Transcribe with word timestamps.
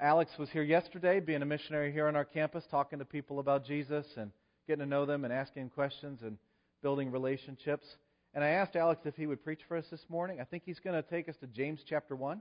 Alex 0.00 0.30
was 0.38 0.48
here 0.50 0.62
yesterday, 0.62 1.18
being 1.18 1.42
a 1.42 1.46
missionary 1.46 1.90
here 1.90 2.06
on 2.06 2.14
our 2.14 2.24
campus, 2.24 2.62
talking 2.70 3.00
to 3.00 3.04
people 3.04 3.40
about 3.40 3.66
Jesus 3.66 4.06
and 4.16 4.30
getting 4.68 4.84
to 4.84 4.88
know 4.88 5.04
them 5.04 5.24
and 5.24 5.32
asking 5.32 5.70
questions 5.70 6.20
and 6.22 6.38
building 6.82 7.10
relationships. 7.10 7.84
And 8.32 8.44
I 8.44 8.50
asked 8.50 8.76
Alex 8.76 9.00
if 9.06 9.16
he 9.16 9.26
would 9.26 9.42
preach 9.42 9.58
for 9.66 9.76
us 9.76 9.86
this 9.90 10.04
morning. 10.08 10.40
I 10.40 10.44
think 10.44 10.62
he's 10.64 10.78
going 10.78 10.94
to 10.94 11.08
take 11.08 11.28
us 11.28 11.34
to 11.40 11.48
James 11.48 11.80
chapter 11.84 12.14
1. 12.14 12.40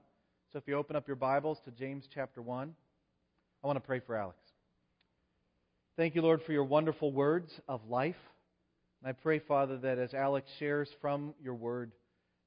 So 0.53 0.59
if 0.59 0.67
you 0.67 0.75
open 0.75 0.95
up 0.95 1.07
your 1.07 1.15
Bibles 1.15 1.57
to 1.65 1.71
James 1.71 2.07
chapter 2.13 2.43
1, 2.43 2.75
I 3.63 3.67
want 3.67 3.77
to 3.77 3.87
pray 3.87 4.01
for 4.05 4.15
Alex. 4.15 4.37
Thank 5.95 6.13
you, 6.13 6.21
Lord, 6.21 6.43
for 6.43 6.51
your 6.51 6.63
wonderful 6.63 7.11
words 7.11 7.51
of 7.67 7.81
life. 7.89 8.15
And 9.01 9.09
I 9.09 9.13
pray, 9.13 9.39
Father, 9.39 9.77
that 9.77 9.97
as 9.97 10.13
Alex 10.13 10.47
shares 10.59 10.89
from 11.01 11.33
your 11.41 11.55
word, 11.55 11.91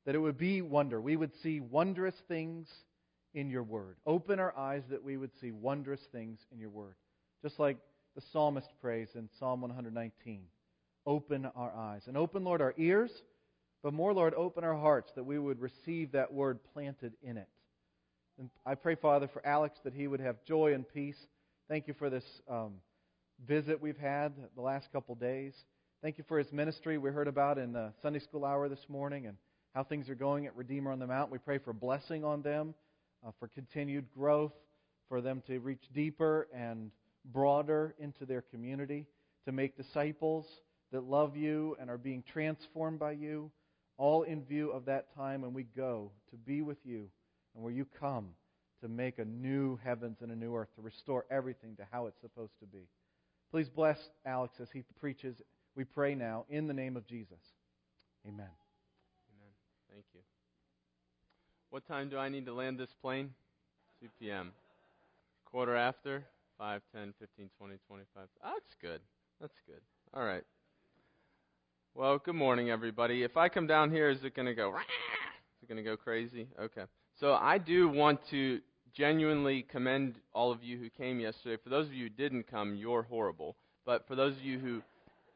that 0.07 0.15
it 0.15 0.19
would 0.19 0.39
be 0.39 0.63
wonder. 0.63 1.01
We 1.01 1.17
would 1.17 1.33
see 1.43 1.59
wondrous 1.59 2.15
things 2.29 2.69
in 3.35 3.51
your 3.51 3.63
word. 3.63 3.97
Open 4.07 4.39
our 4.39 4.57
eyes 4.57 4.83
that 4.91 5.03
we 5.03 5.17
would 5.17 5.31
see 5.41 5.53
wondrous 5.53 6.01
things 6.13 6.39
in 6.53 6.59
your 6.59 6.71
word. 6.71 6.95
Just 7.43 7.59
like 7.59 7.79
the 8.15 8.23
psalmist 8.33 8.69
prays 8.81 9.09
in 9.15 9.29
Psalm 9.39 9.61
119. 9.61 10.43
Open 11.07 11.47
our 11.57 11.73
eyes. 11.75 12.03
And 12.07 12.17
open, 12.17 12.45
Lord, 12.45 12.61
our 12.61 12.75
ears, 12.77 13.11
but 13.83 13.95
more, 13.95 14.13
Lord, 14.13 14.35
open 14.35 14.65
our 14.65 14.77
hearts 14.77 15.11
that 15.15 15.25
we 15.25 15.39
would 15.39 15.61
receive 15.61 16.13
that 16.13 16.33
word 16.33 16.59
planted 16.75 17.15
in 17.23 17.37
it. 17.37 17.49
And 18.39 18.51
I 18.67 18.75
pray, 18.75 18.95
Father, 18.95 19.29
for 19.29 19.47
Alex 19.47 19.79
that 19.85 19.95
he 19.95 20.07
would 20.07 20.21
have 20.21 20.45
joy 20.45 20.75
and 20.75 20.89
peace. 20.89 21.17
Thank 21.69 21.89
you 21.89 21.95
for 21.95 22.11
this 22.11 22.25
um, 22.49 22.75
visit 23.47 23.81
we've 23.81 23.99
had 23.99 24.33
the 24.55 24.63
last 24.63 24.93
couple 24.93 25.15
days. 25.15 25.55
Thank 26.03 26.19
you 26.19 26.25
for 26.27 26.39
his 26.39 26.51
ministry 26.53 26.99
we 26.99 27.11
heard 27.11 27.29
about 27.29 27.59
in 27.59 27.73
the 27.73 27.93
Sunday 28.03 28.21
school 28.21 28.45
hour 28.45 28.69
this 28.69 28.85
morning 28.89 29.27
and 29.27 29.37
how 29.75 29.85
things 29.85 30.09
are 30.09 30.15
going 30.15 30.47
at 30.47 30.57
Redeemer 30.57 30.91
on 30.91 30.99
the 30.99 31.07
Mount. 31.07 31.31
We 31.31 31.39
pray 31.39 31.59
for 31.59 31.73
blessing 31.73 32.25
on 32.25 32.43
them, 32.43 32.75
uh, 33.27 33.31
for 33.39 33.49
continued 33.49 34.07
growth, 34.17 34.53
for 35.09 35.21
them 35.21 35.43
to 35.47 35.59
reach 35.59 35.83
deeper 35.93 36.49
and 36.55 36.91
broader 37.33 37.95
into 37.99 38.25
their 38.25 38.43
community, 38.43 39.07
to 39.45 39.53
make 39.53 39.77
disciples 39.77 40.47
that 40.93 41.05
love 41.05 41.37
you 41.37 41.77
and 41.81 41.91
are 41.91 41.99
being 41.99 42.23
transformed 42.33 42.99
by 42.99 43.13
you, 43.13 43.51
all 43.97 44.23
in 44.23 44.43
view 44.45 44.71
of 44.71 44.87
that 44.87 45.15
time 45.15 45.43
when 45.43 45.53
we 45.53 45.65
go 45.77 46.11
to 46.31 46.37
be 46.37 46.63
with 46.63 46.79
you 46.85 47.09
and 47.55 47.63
where 47.63 47.73
you 47.73 47.87
come 47.99 48.29
to 48.81 48.89
make 48.89 49.19
a 49.19 49.25
new 49.25 49.79
heavens 49.85 50.19
and 50.23 50.33
a 50.33 50.37
new 50.37 50.55
earth, 50.55 50.75
to 50.75 50.83
restore 50.83 51.27
everything 51.31 51.77
to 51.77 51.87
how 51.91 52.07
it's 52.07 52.21
supposed 52.21 52.59
to 52.61 52.67
be. 52.67 52.89
Please 53.51 53.69
bless 53.69 53.99
Alex 54.25 54.55
as 54.61 54.69
he 54.73 54.83
preaches. 54.99 55.37
We 55.77 55.85
pray 55.85 56.15
now 56.15 56.47
in 56.49 56.67
the 56.67 56.75
name 56.75 56.97
of 56.97 57.07
Jesus. 57.07 57.41
Amen. 58.27 58.47
Amen. 59.37 59.53
Thank 59.91 60.05
you. 60.15 60.21
What 61.71 61.87
time 61.87 62.09
do 62.09 62.19
I 62.19 62.29
need 62.29 62.47
to 62.47 62.53
land 62.53 62.81
this 62.81 62.91
plane? 63.01 63.31
2 64.03 64.09
p.m. 64.19 64.51
Quarter 65.45 65.77
after? 65.77 66.25
5, 66.59 66.83
10, 66.93 67.15
15, 67.21 67.49
20, 67.59 67.75
25. 67.87 68.25
Ah, 68.43 68.51
that's 68.55 68.75
good. 68.83 69.01
That's 69.41 69.55
good. 69.69 69.81
All 70.13 70.25
right. 70.25 70.43
Well, 71.95 72.19
good 72.19 72.35
morning, 72.35 72.71
everybody. 72.71 73.23
If 73.23 73.37
I 73.37 73.49
come 73.49 73.69
down 73.69 73.93
here, 73.93 74.11
is 74.11 74.19
it 74.25 74.35
going 74.35 74.47
to 74.47 74.55
go? 74.55 74.71
Is 74.71 75.63
it 75.63 75.69
going 75.69 75.77
to 75.77 75.89
go 75.89 75.97
crazy? 75.97 76.49
Okay. 76.61 76.83
So 77.21 77.35
I 77.35 77.59
do 77.59 77.89
want 77.89 78.19
to 78.31 78.59
genuinely 78.93 79.63
commend 79.63 80.17
all 80.33 80.51
of 80.51 80.65
you 80.65 80.77
who 80.77 80.91
came 80.91 81.21
yesterday. 81.21 81.57
For 81.63 81.71
those 81.71 81.87
of 81.87 81.93
you 81.93 82.07
who 82.07 82.11
didn't 82.11 82.51
come, 82.51 82.75
you're 82.75 83.03
horrible. 83.03 83.55
But 83.87 84.09
for 84.09 84.17
those 84.17 84.35
of 84.35 84.43
you 84.43 84.59
who 84.59 84.83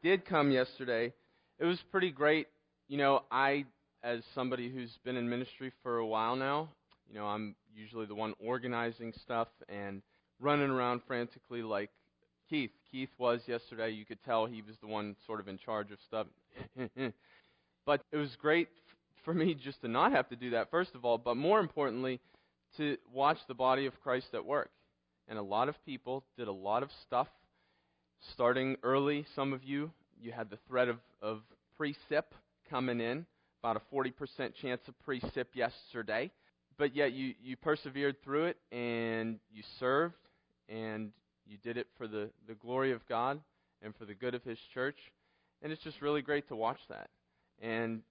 did 0.02 0.24
come 0.24 0.50
yesterday, 0.50 1.12
it 1.60 1.64
was 1.64 1.78
pretty 1.92 2.10
great. 2.10 2.48
You 2.88 2.98
know, 2.98 3.22
I, 3.30 3.66
as 4.04 4.22
somebody 4.34 4.70
who's 4.70 4.98
been 5.02 5.16
in 5.16 5.28
ministry 5.28 5.72
for 5.82 5.98
a 5.98 6.06
while 6.06 6.36
now, 6.36 6.68
you 7.08 7.18
know, 7.18 7.26
I'm 7.26 7.56
usually 7.74 8.04
the 8.04 8.14
one 8.14 8.34
organizing 8.38 9.14
stuff 9.22 9.48
and 9.68 10.02
running 10.38 10.70
around 10.70 11.00
frantically 11.06 11.62
like 11.62 11.90
Keith. 12.50 12.70
Keith 12.90 13.08
was 13.18 13.40
yesterday. 13.46 13.90
You 13.90 14.04
could 14.04 14.22
tell 14.22 14.44
he 14.44 14.60
was 14.60 14.76
the 14.82 14.86
one 14.86 15.16
sort 15.26 15.40
of 15.40 15.48
in 15.48 15.56
charge 15.58 15.90
of 15.90 15.98
stuff. 16.06 16.26
but 17.86 18.02
it 18.12 18.16
was 18.16 18.36
great 18.40 18.68
for 19.24 19.32
me 19.32 19.54
just 19.54 19.80
to 19.80 19.88
not 19.88 20.12
have 20.12 20.28
to 20.28 20.36
do 20.36 20.50
that, 20.50 20.70
first 20.70 20.94
of 20.94 21.06
all, 21.06 21.16
but 21.16 21.36
more 21.36 21.58
importantly, 21.58 22.20
to 22.76 22.98
watch 23.12 23.38
the 23.48 23.54
body 23.54 23.86
of 23.86 23.98
Christ 24.02 24.28
at 24.34 24.44
work. 24.44 24.70
And 25.28 25.38
a 25.38 25.42
lot 25.42 25.70
of 25.70 25.82
people 25.86 26.24
did 26.36 26.48
a 26.48 26.52
lot 26.52 26.82
of 26.82 26.90
stuff 27.06 27.28
starting 28.32 28.76
early. 28.82 29.24
Some 29.34 29.54
of 29.54 29.64
you, 29.64 29.90
you 30.20 30.32
had 30.32 30.50
the 30.50 30.58
threat 30.68 30.88
of, 30.88 30.98
of 31.22 31.40
precip 31.80 32.24
coming 32.68 33.00
in, 33.00 33.24
about 33.64 33.80
a 33.80 33.94
40% 33.94 34.12
chance 34.60 34.82
of 34.88 34.94
precip 35.08 35.46
yesterday. 35.54 36.30
But 36.76 36.94
yet 36.94 37.14
you, 37.14 37.32
you 37.42 37.56
persevered 37.56 38.22
through 38.22 38.46
it 38.46 38.58
and 38.70 39.38
you 39.50 39.62
served 39.80 40.16
and 40.68 41.12
you 41.46 41.56
did 41.56 41.78
it 41.78 41.86
for 41.96 42.06
the, 42.06 42.28
the 42.46 42.54
glory 42.54 42.92
of 42.92 43.00
God 43.08 43.40
and 43.80 43.94
for 43.96 44.04
the 44.04 44.12
good 44.12 44.34
of 44.34 44.44
His 44.44 44.58
church. 44.74 44.98
And 45.62 45.72
it's 45.72 45.82
just 45.82 46.02
really 46.02 46.20
great 46.20 46.46
to 46.48 46.56
watch 46.56 46.80
that. 46.90 47.08
And 47.62 48.02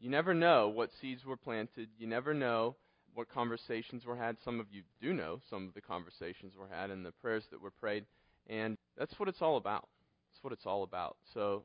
you 0.00 0.10
never 0.10 0.34
know 0.34 0.68
what 0.68 0.90
seeds 1.00 1.24
were 1.24 1.36
planted. 1.36 1.88
You 1.98 2.08
never 2.08 2.34
know 2.34 2.74
what 3.14 3.28
conversations 3.28 4.04
were 4.04 4.16
had. 4.16 4.36
Some 4.44 4.58
of 4.58 4.66
you 4.72 4.82
do 5.00 5.12
know 5.12 5.38
some 5.48 5.68
of 5.68 5.74
the 5.74 5.80
conversations 5.82 6.54
were 6.58 6.68
had 6.68 6.90
and 6.90 7.06
the 7.06 7.12
prayers 7.12 7.44
that 7.52 7.62
were 7.62 7.70
prayed. 7.70 8.06
And 8.48 8.76
that's 8.98 9.16
what 9.20 9.28
it's 9.28 9.40
all 9.40 9.56
about. 9.56 9.86
That's 10.32 10.42
what 10.42 10.52
it's 10.52 10.66
all 10.66 10.82
about. 10.82 11.16
So, 11.32 11.62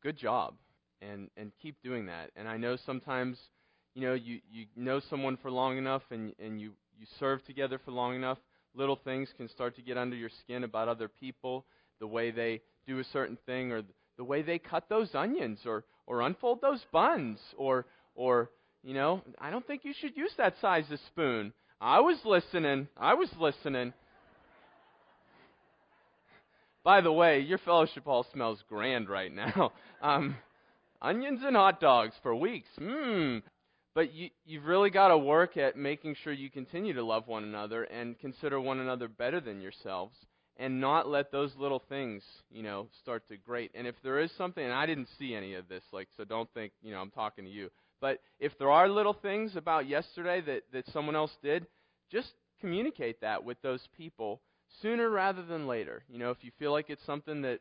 good 0.00 0.16
job. 0.16 0.54
And, 1.02 1.28
and 1.36 1.50
keep 1.60 1.82
doing 1.82 2.06
that. 2.06 2.30
And 2.36 2.46
I 2.46 2.56
know 2.56 2.76
sometimes, 2.86 3.36
you 3.94 4.02
know, 4.02 4.14
you, 4.14 4.38
you 4.50 4.66
know 4.76 5.00
someone 5.10 5.36
for 5.36 5.50
long 5.50 5.76
enough 5.76 6.02
and, 6.10 6.32
and 6.38 6.60
you, 6.60 6.72
you 6.96 7.06
serve 7.18 7.44
together 7.44 7.80
for 7.84 7.90
long 7.90 8.14
enough, 8.14 8.38
little 8.74 8.96
things 9.04 9.28
can 9.36 9.48
start 9.48 9.74
to 9.76 9.82
get 9.82 9.98
under 9.98 10.14
your 10.14 10.30
skin 10.40 10.64
about 10.64 10.88
other 10.88 11.08
people, 11.08 11.66
the 11.98 12.06
way 12.06 12.30
they 12.30 12.60
do 12.86 13.00
a 13.00 13.04
certain 13.12 13.36
thing 13.46 13.72
or 13.72 13.82
the 14.16 14.24
way 14.24 14.42
they 14.42 14.58
cut 14.58 14.88
those 14.88 15.14
onions 15.14 15.58
or, 15.66 15.84
or 16.06 16.20
unfold 16.22 16.60
those 16.60 16.84
buns 16.92 17.38
or, 17.56 17.86
or, 18.14 18.50
you 18.82 18.94
know, 18.94 19.22
I 19.40 19.50
don't 19.50 19.66
think 19.66 19.84
you 19.84 19.94
should 20.00 20.16
use 20.16 20.32
that 20.38 20.54
size 20.60 20.84
of 20.90 21.00
spoon. 21.08 21.52
I 21.80 22.00
was 22.00 22.18
listening. 22.24 22.86
I 22.96 23.14
was 23.14 23.28
listening. 23.40 23.92
By 26.84 27.00
the 27.00 27.12
way, 27.12 27.40
your 27.40 27.58
fellowship 27.58 28.04
hall 28.04 28.26
smells 28.32 28.62
grand 28.68 29.08
right 29.08 29.32
now. 29.32 29.72
Um, 30.02 30.34
onions 31.02 31.40
and 31.44 31.56
hot 31.56 31.80
dogs 31.80 32.14
for 32.22 32.34
weeks. 32.34 32.68
Mmm. 32.80 33.42
But 33.94 34.14
you, 34.14 34.30
you've 34.46 34.64
really 34.64 34.88
got 34.88 35.08
to 35.08 35.18
work 35.18 35.58
at 35.58 35.76
making 35.76 36.16
sure 36.22 36.32
you 36.32 36.48
continue 36.48 36.94
to 36.94 37.02
love 37.04 37.26
one 37.26 37.44
another 37.44 37.84
and 37.84 38.18
consider 38.18 38.58
one 38.58 38.78
another 38.78 39.06
better 39.06 39.38
than 39.38 39.60
yourselves 39.60 40.16
and 40.56 40.80
not 40.80 41.08
let 41.08 41.30
those 41.30 41.52
little 41.58 41.82
things, 41.90 42.22
you 42.50 42.62
know, 42.62 42.88
start 43.02 43.26
to 43.28 43.36
grate. 43.36 43.70
And 43.74 43.86
if 43.86 43.94
there 44.02 44.18
is 44.18 44.30
something, 44.38 44.64
and 44.64 44.72
I 44.72 44.86
didn't 44.86 45.08
see 45.18 45.34
any 45.34 45.54
of 45.54 45.68
this, 45.68 45.82
like, 45.92 46.08
so 46.16 46.24
don't 46.24 46.48
think, 46.54 46.72
you 46.82 46.92
know, 46.92 47.00
I'm 47.00 47.10
talking 47.10 47.44
to 47.44 47.50
you. 47.50 47.70
But 48.00 48.20
if 48.40 48.56
there 48.58 48.70
are 48.70 48.88
little 48.88 49.14
things 49.14 49.56
about 49.56 49.88
yesterday 49.88 50.40
that, 50.42 50.62
that 50.72 50.86
someone 50.92 51.16
else 51.16 51.36
did, 51.42 51.66
just 52.10 52.32
communicate 52.60 53.20
that 53.20 53.44
with 53.44 53.60
those 53.62 53.86
people 53.96 54.40
sooner 54.80 55.10
rather 55.10 55.42
than 55.42 55.66
later. 55.66 56.02
You 56.08 56.18
know, 56.18 56.30
if 56.30 56.38
you 56.42 56.50
feel 56.58 56.72
like 56.72 56.88
it's 56.88 57.04
something 57.04 57.42
that 57.42 57.60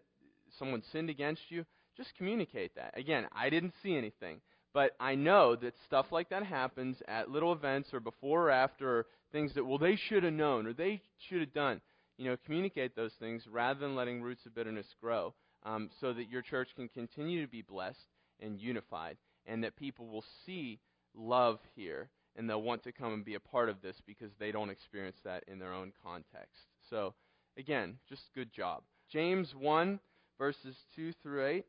someone 0.57 0.81
sinned 0.91 1.09
against 1.09 1.43
you, 1.49 1.65
just 2.01 2.15
communicate 2.17 2.75
that. 2.75 2.97
Again, 2.97 3.27
I 3.31 3.49
didn't 3.49 3.73
see 3.83 3.95
anything. 3.95 4.41
But 4.73 4.95
I 4.99 5.15
know 5.15 5.55
that 5.57 5.73
stuff 5.85 6.07
like 6.11 6.29
that 6.29 6.43
happens 6.43 6.97
at 7.07 7.29
little 7.29 7.51
events 7.51 7.89
or 7.93 7.99
before 7.99 8.47
or 8.47 8.51
after, 8.51 8.99
or 8.99 9.05
things 9.31 9.53
that, 9.55 9.65
well, 9.65 9.77
they 9.77 9.97
should 9.97 10.23
have 10.23 10.33
known 10.33 10.65
or 10.65 10.73
they 10.73 11.01
should 11.27 11.41
have 11.41 11.53
done. 11.53 11.81
You 12.17 12.29
know, 12.29 12.37
communicate 12.45 12.95
those 12.95 13.13
things 13.19 13.43
rather 13.51 13.79
than 13.79 13.95
letting 13.95 14.21
roots 14.21 14.45
of 14.45 14.55
bitterness 14.55 14.85
grow 15.01 15.33
um, 15.63 15.89
so 15.99 16.13
that 16.13 16.29
your 16.29 16.41
church 16.41 16.69
can 16.75 16.87
continue 16.87 17.41
to 17.41 17.51
be 17.51 17.61
blessed 17.61 18.07
and 18.39 18.59
unified 18.59 19.17
and 19.45 19.63
that 19.63 19.75
people 19.75 20.07
will 20.07 20.23
see 20.45 20.79
love 21.13 21.59
here 21.75 22.09
and 22.37 22.49
they'll 22.49 22.61
want 22.61 22.83
to 22.83 22.93
come 22.93 23.13
and 23.13 23.25
be 23.25 23.35
a 23.35 23.39
part 23.39 23.67
of 23.67 23.81
this 23.81 23.97
because 24.05 24.31
they 24.39 24.51
don't 24.51 24.69
experience 24.69 25.17
that 25.25 25.43
in 25.47 25.59
their 25.59 25.73
own 25.73 25.91
context. 26.01 26.67
So, 26.89 27.13
again, 27.57 27.97
just 28.07 28.21
good 28.33 28.53
job. 28.53 28.83
James 29.11 29.53
1, 29.57 29.99
verses 30.37 30.75
2 30.95 31.11
through 31.21 31.45
8. 31.45 31.65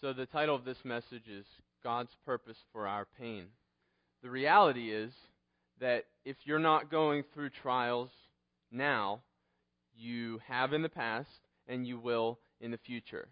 So, 0.00 0.12
the 0.12 0.26
title 0.26 0.54
of 0.54 0.64
this 0.64 0.76
message 0.84 1.26
is 1.28 1.44
God's 1.82 2.12
Purpose 2.24 2.56
for 2.72 2.86
Our 2.86 3.04
Pain. 3.18 3.46
The 4.22 4.30
reality 4.30 4.92
is 4.92 5.10
that 5.80 6.04
if 6.24 6.36
you're 6.44 6.60
not 6.60 6.88
going 6.88 7.24
through 7.34 7.50
trials 7.50 8.08
now, 8.70 9.22
you 9.96 10.38
have 10.46 10.72
in 10.72 10.82
the 10.82 10.88
past 10.88 11.40
and 11.66 11.84
you 11.84 11.98
will 11.98 12.38
in 12.60 12.70
the 12.70 12.78
future. 12.78 13.26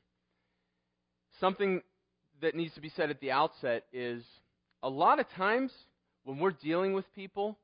Something 1.38 1.82
that 2.42 2.56
needs 2.56 2.74
to 2.74 2.80
be 2.80 2.90
said 2.96 3.10
at 3.10 3.20
the 3.20 3.30
outset 3.30 3.84
is 3.92 4.24
a 4.82 4.88
lot 4.88 5.20
of 5.20 5.30
times 5.36 5.70
when 6.24 6.40
we're 6.40 6.50
dealing 6.50 6.94
with 6.94 7.04
people, 7.14 7.56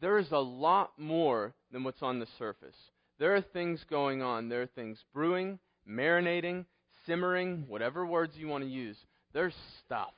there 0.00 0.16
is 0.16 0.32
a 0.32 0.38
lot 0.38 0.92
more 0.96 1.52
than 1.70 1.84
what's 1.84 2.02
on 2.02 2.18
the 2.18 2.28
surface. 2.38 2.76
There 3.18 3.36
are 3.36 3.42
things 3.42 3.84
going 3.90 4.22
on, 4.22 4.48
there 4.48 4.62
are 4.62 4.70
things 4.74 5.04
brewing, 5.12 5.58
marinating, 5.86 6.64
simmering, 7.08 7.64
whatever 7.66 8.06
words 8.06 8.36
you 8.36 8.46
want 8.46 8.62
to 8.62 8.70
use, 8.70 8.96
there's 9.32 9.54
stuff. 9.84 10.12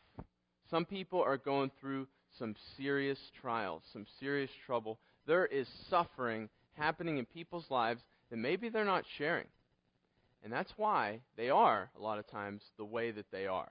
Some 0.71 0.85
people 0.85 1.23
are 1.23 1.39
going 1.39 1.71
through 1.81 2.09
some 2.39 2.55
serious 2.77 3.19
trials, 3.41 3.83
some 3.93 4.07
serious 4.19 4.51
trouble. 4.67 4.99
There 5.27 5.47
is 5.47 5.67
suffering 5.89 6.49
happening 6.75 7.19
in 7.19 7.27
people's 7.27 7.71
lives 7.71 8.03
that 8.31 8.37
maybe 8.37 8.69
they're 8.69 8.85
not 8.85 9.05
sharing. 9.19 9.47
And 10.43 10.53
that's 10.53 10.73
why 10.77 11.21
they 11.37 11.51
are, 11.51 11.91
a 11.97 12.03
lot 12.03 12.19
of 12.19 12.27
times, 12.29 12.63
the 12.77 12.85
way 12.85 13.11
that 13.11 13.31
they 13.31 13.47
are. 13.47 13.71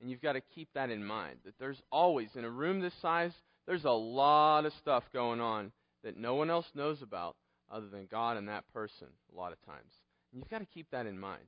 And 0.00 0.10
you've 0.10 0.22
got 0.22 0.34
to 0.34 0.40
keep 0.54 0.68
that 0.74 0.90
in 0.90 1.04
mind 1.04 1.38
that 1.44 1.58
there's 1.58 1.82
always, 1.90 2.28
in 2.36 2.44
a 2.44 2.50
room 2.50 2.80
this 2.80 2.94
size, 3.02 3.32
there's 3.66 3.84
a 3.84 3.90
lot 3.90 4.64
of 4.64 4.72
stuff 4.74 5.04
going 5.12 5.40
on 5.40 5.72
that 6.04 6.16
no 6.16 6.34
one 6.34 6.50
else 6.50 6.66
knows 6.74 7.02
about 7.02 7.36
other 7.70 7.88
than 7.88 8.06
God 8.10 8.36
and 8.36 8.48
that 8.48 8.70
person, 8.72 9.08
a 9.32 9.36
lot 9.36 9.52
of 9.52 9.60
times. 9.66 9.92
And 10.32 10.40
you've 10.40 10.50
got 10.50 10.60
to 10.60 10.66
keep 10.66 10.90
that 10.90 11.06
in 11.06 11.18
mind. 11.18 11.42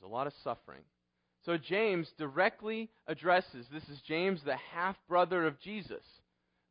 There's 0.00 0.10
a 0.10 0.14
lot 0.14 0.26
of 0.26 0.32
suffering. 0.44 0.82
So 1.44 1.56
James 1.56 2.08
directly 2.18 2.90
addresses 3.06 3.66
this 3.72 3.88
is 3.88 4.00
James, 4.06 4.40
the 4.44 4.56
half 4.72 4.96
brother 5.08 5.46
of 5.46 5.60
Jesus, 5.60 6.02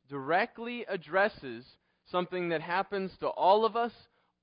directly 0.10 0.86
addresses 0.88 1.66
something 2.12 2.50
that 2.50 2.62
happens 2.62 3.12
to 3.20 3.28
all 3.28 3.66
of 3.66 3.76
us 3.76 3.92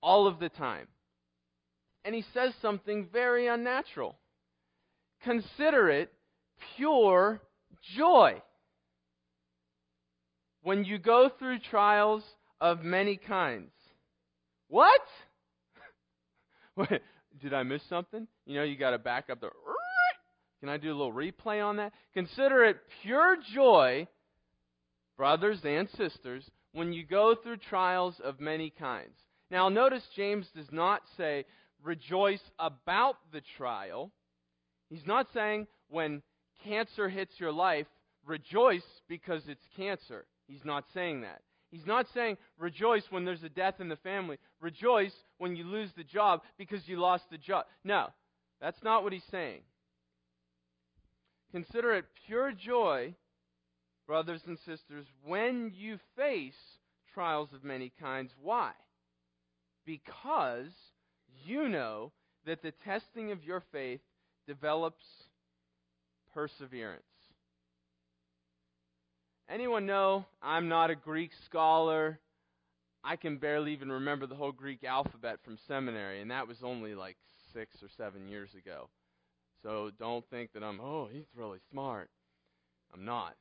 all 0.02 0.26
of 0.26 0.38
the 0.38 0.48
time. 0.48 0.86
And 2.04 2.14
he 2.14 2.24
says 2.34 2.52
something 2.60 3.08
very 3.12 3.46
unnatural. 3.46 4.16
Consider 5.22 5.88
it 5.88 6.12
pure 6.76 7.40
joy 7.96 8.42
when 10.62 10.84
you 10.84 10.98
go 10.98 11.30
through 11.38 11.60
trials 11.60 12.22
of 12.60 12.82
many 12.82 13.16
kinds. 13.16 13.70
What? 14.68 15.00
Did 17.40 17.52
I 17.52 17.62
miss 17.62 17.82
something? 17.88 18.26
You 18.46 18.56
know, 18.56 18.62
you 18.64 18.76
got 18.76 18.90
to 18.90 18.98
back 18.98 19.30
up 19.30 19.40
the. 19.40 19.50
Can 20.60 20.68
I 20.68 20.76
do 20.76 20.88
a 20.88 20.96
little 20.96 21.12
replay 21.12 21.64
on 21.64 21.76
that? 21.76 21.92
Consider 22.14 22.64
it 22.64 22.78
pure 23.02 23.36
joy, 23.54 24.06
brothers 25.16 25.60
and 25.64 25.88
sisters, 25.90 26.48
when 26.72 26.92
you 26.92 27.04
go 27.04 27.34
through 27.34 27.58
trials 27.58 28.14
of 28.24 28.40
many 28.40 28.70
kinds. 28.70 29.16
Now, 29.50 29.68
notice 29.68 30.02
James 30.16 30.46
does 30.56 30.72
not 30.72 31.02
say 31.16 31.44
rejoice 31.82 32.40
about 32.58 33.16
the 33.32 33.42
trial. 33.58 34.10
He's 34.88 35.06
not 35.06 35.26
saying 35.34 35.66
when 35.88 36.22
cancer 36.64 37.08
hits 37.08 37.32
your 37.38 37.52
life, 37.52 37.86
rejoice 38.24 38.82
because 39.08 39.42
it's 39.48 39.66
cancer. 39.76 40.24
He's 40.46 40.64
not 40.64 40.84
saying 40.94 41.22
that. 41.22 41.42
He's 41.74 41.86
not 41.86 42.06
saying 42.14 42.36
rejoice 42.56 43.02
when 43.10 43.24
there's 43.24 43.42
a 43.42 43.48
death 43.48 43.80
in 43.80 43.88
the 43.88 43.96
family. 43.96 44.38
Rejoice 44.60 45.12
when 45.38 45.56
you 45.56 45.64
lose 45.64 45.90
the 45.96 46.04
job 46.04 46.42
because 46.56 46.86
you 46.86 47.00
lost 47.00 47.24
the 47.32 47.36
job. 47.36 47.64
No, 47.82 48.10
that's 48.60 48.80
not 48.84 49.02
what 49.02 49.12
he's 49.12 49.24
saying. 49.32 49.62
Consider 51.50 51.94
it 51.94 52.04
pure 52.28 52.52
joy, 52.52 53.16
brothers 54.06 54.42
and 54.46 54.56
sisters, 54.60 55.04
when 55.26 55.72
you 55.74 55.98
face 56.16 56.54
trials 57.12 57.48
of 57.52 57.64
many 57.64 57.90
kinds. 58.00 58.30
Why? 58.40 58.70
Because 59.84 60.70
you 61.44 61.68
know 61.68 62.12
that 62.46 62.62
the 62.62 62.72
testing 62.84 63.32
of 63.32 63.42
your 63.42 63.64
faith 63.72 64.00
develops 64.46 65.04
perseverance. 66.32 67.02
Anyone 69.48 69.86
know 69.86 70.24
I'm 70.42 70.68
not 70.68 70.90
a 70.90 70.94
Greek 70.94 71.30
scholar? 71.44 72.18
I 73.02 73.16
can 73.16 73.36
barely 73.36 73.72
even 73.72 73.92
remember 73.92 74.26
the 74.26 74.34
whole 74.34 74.52
Greek 74.52 74.82
alphabet 74.84 75.38
from 75.44 75.58
seminary, 75.68 76.22
and 76.22 76.30
that 76.30 76.48
was 76.48 76.56
only 76.62 76.94
like 76.94 77.16
six 77.52 77.82
or 77.82 77.88
seven 77.96 78.28
years 78.28 78.50
ago. 78.56 78.88
So 79.62 79.90
don't 79.98 80.24
think 80.30 80.52
that 80.54 80.62
I'm, 80.62 80.80
oh, 80.80 81.08
he's 81.12 81.26
really 81.36 81.58
smart. 81.70 82.08
I'm 82.94 83.04
not. 83.04 83.34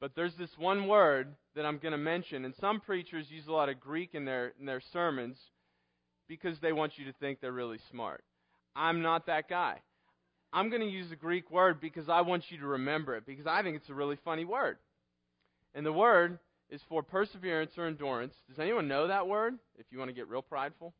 But 0.00 0.12
there's 0.14 0.34
this 0.36 0.50
one 0.58 0.88
word 0.88 1.28
that 1.54 1.66
I'm 1.66 1.78
going 1.78 1.92
to 1.92 1.98
mention, 1.98 2.44
and 2.44 2.54
some 2.60 2.80
preachers 2.80 3.26
use 3.30 3.46
a 3.46 3.52
lot 3.52 3.68
of 3.68 3.80
Greek 3.80 4.14
in 4.14 4.24
their, 4.24 4.52
in 4.58 4.66
their 4.66 4.82
sermons 4.92 5.36
because 6.28 6.58
they 6.60 6.72
want 6.72 6.92
you 6.96 7.04
to 7.06 7.12
think 7.20 7.40
they're 7.40 7.52
really 7.52 7.78
smart. 7.90 8.24
I'm 8.74 9.02
not 9.02 9.26
that 9.26 9.48
guy. 9.48 9.80
I'm 10.54 10.70
going 10.70 10.82
to 10.82 10.88
use 10.88 11.10
a 11.10 11.16
Greek 11.16 11.50
word 11.50 11.80
because 11.80 12.08
I 12.08 12.20
want 12.20 12.44
you 12.48 12.58
to 12.58 12.66
remember 12.66 13.16
it, 13.16 13.26
because 13.26 13.46
I 13.46 13.62
think 13.62 13.74
it's 13.76 13.88
a 13.88 13.94
really 13.94 14.16
funny 14.24 14.44
word. 14.44 14.78
And 15.74 15.84
the 15.84 15.92
word 15.92 16.38
is 16.70 16.80
for 16.88 17.02
perseverance 17.02 17.72
or 17.76 17.88
endurance. 17.88 18.34
Does 18.48 18.60
anyone 18.60 18.86
know 18.86 19.08
that 19.08 19.26
word? 19.26 19.54
If 19.76 19.86
you 19.90 19.98
want 19.98 20.10
to 20.10 20.14
get 20.14 20.28
real 20.28 20.42
prideful? 20.42 20.94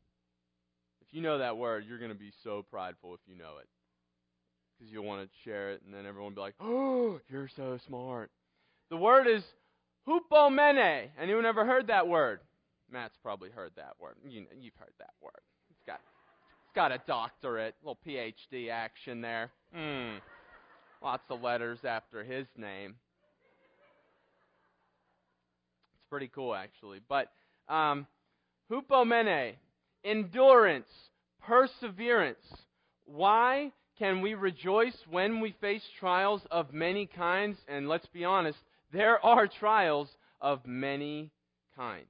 If 1.07 1.13
you 1.13 1.21
know 1.21 1.37
that 1.37 1.55
word, 1.55 1.85
you're 1.87 1.99
going 1.99 2.11
to 2.11 2.17
be 2.17 2.33
so 2.43 2.65
prideful 2.69 3.13
if 3.13 3.21
you 3.25 3.37
know 3.37 3.57
it. 3.61 3.69
Because 4.77 4.91
you'll 4.91 5.05
want 5.05 5.21
to 5.21 5.29
share 5.45 5.71
it, 5.71 5.81
and 5.85 5.93
then 5.93 6.05
everyone 6.05 6.31
will 6.31 6.35
be 6.35 6.41
like, 6.41 6.55
oh, 6.59 7.21
you're 7.29 7.49
so 7.55 7.79
smart. 7.87 8.31
The 8.89 8.97
word 8.97 9.25
is 9.25 9.43
hupomene. 10.05 11.07
Anyone 11.17 11.45
ever 11.45 11.65
heard 11.65 11.87
that 11.87 12.09
word? 12.09 12.41
Matt's 12.91 13.17
probably 13.23 13.51
heard 13.51 13.71
that 13.77 13.93
word. 14.01 14.15
You, 14.27 14.47
you've 14.59 14.75
heard 14.75 14.93
that 14.99 15.13
word. 15.21 15.31
Got 16.75 16.91
a 16.91 16.99
doctorate, 17.07 17.73
little 17.81 17.97
PhD 18.05 18.69
action 18.69 19.21
there. 19.21 19.49
Hmm. 19.73 20.17
Lots 21.01 21.23
of 21.29 21.41
letters 21.41 21.79
after 21.85 22.21
his 22.21 22.47
name. 22.57 22.95
It's 25.93 26.03
pretty 26.09 26.27
cool, 26.27 26.53
actually. 26.53 26.99
But 27.07 27.31
um, 27.69 28.05
hupomene, 28.69 29.53
endurance, 30.03 30.89
perseverance. 31.47 32.45
Why 33.05 33.71
can 33.97 34.19
we 34.19 34.33
rejoice 34.33 34.97
when 35.09 35.39
we 35.39 35.55
face 35.61 35.83
trials 35.97 36.41
of 36.51 36.73
many 36.73 37.05
kinds? 37.05 37.57
And 37.69 37.87
let's 37.87 38.07
be 38.07 38.25
honest, 38.25 38.57
there 38.91 39.25
are 39.25 39.47
trials 39.47 40.09
of 40.41 40.65
many 40.65 41.31
kinds. 41.77 42.07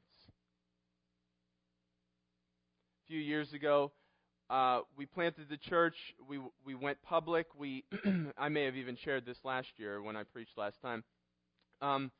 A 3.03 3.07
few 3.07 3.19
years 3.19 3.53
ago, 3.53 3.91
uh, 4.49 4.81
we 4.95 5.05
planted 5.05 5.49
the 5.49 5.57
church. 5.57 5.95
We 6.27 6.39
we 6.65 6.75
went 6.75 7.01
public. 7.01 7.47
We 7.57 7.83
I 8.37 8.49
may 8.49 8.65
have 8.65 8.75
even 8.75 8.95
shared 8.95 9.25
this 9.25 9.37
last 9.43 9.67
year 9.77 10.01
when 10.01 10.15
I 10.15 10.23
preached 10.23 10.57
last 10.57 10.81
time. 10.81 11.03
Um, 11.81 12.11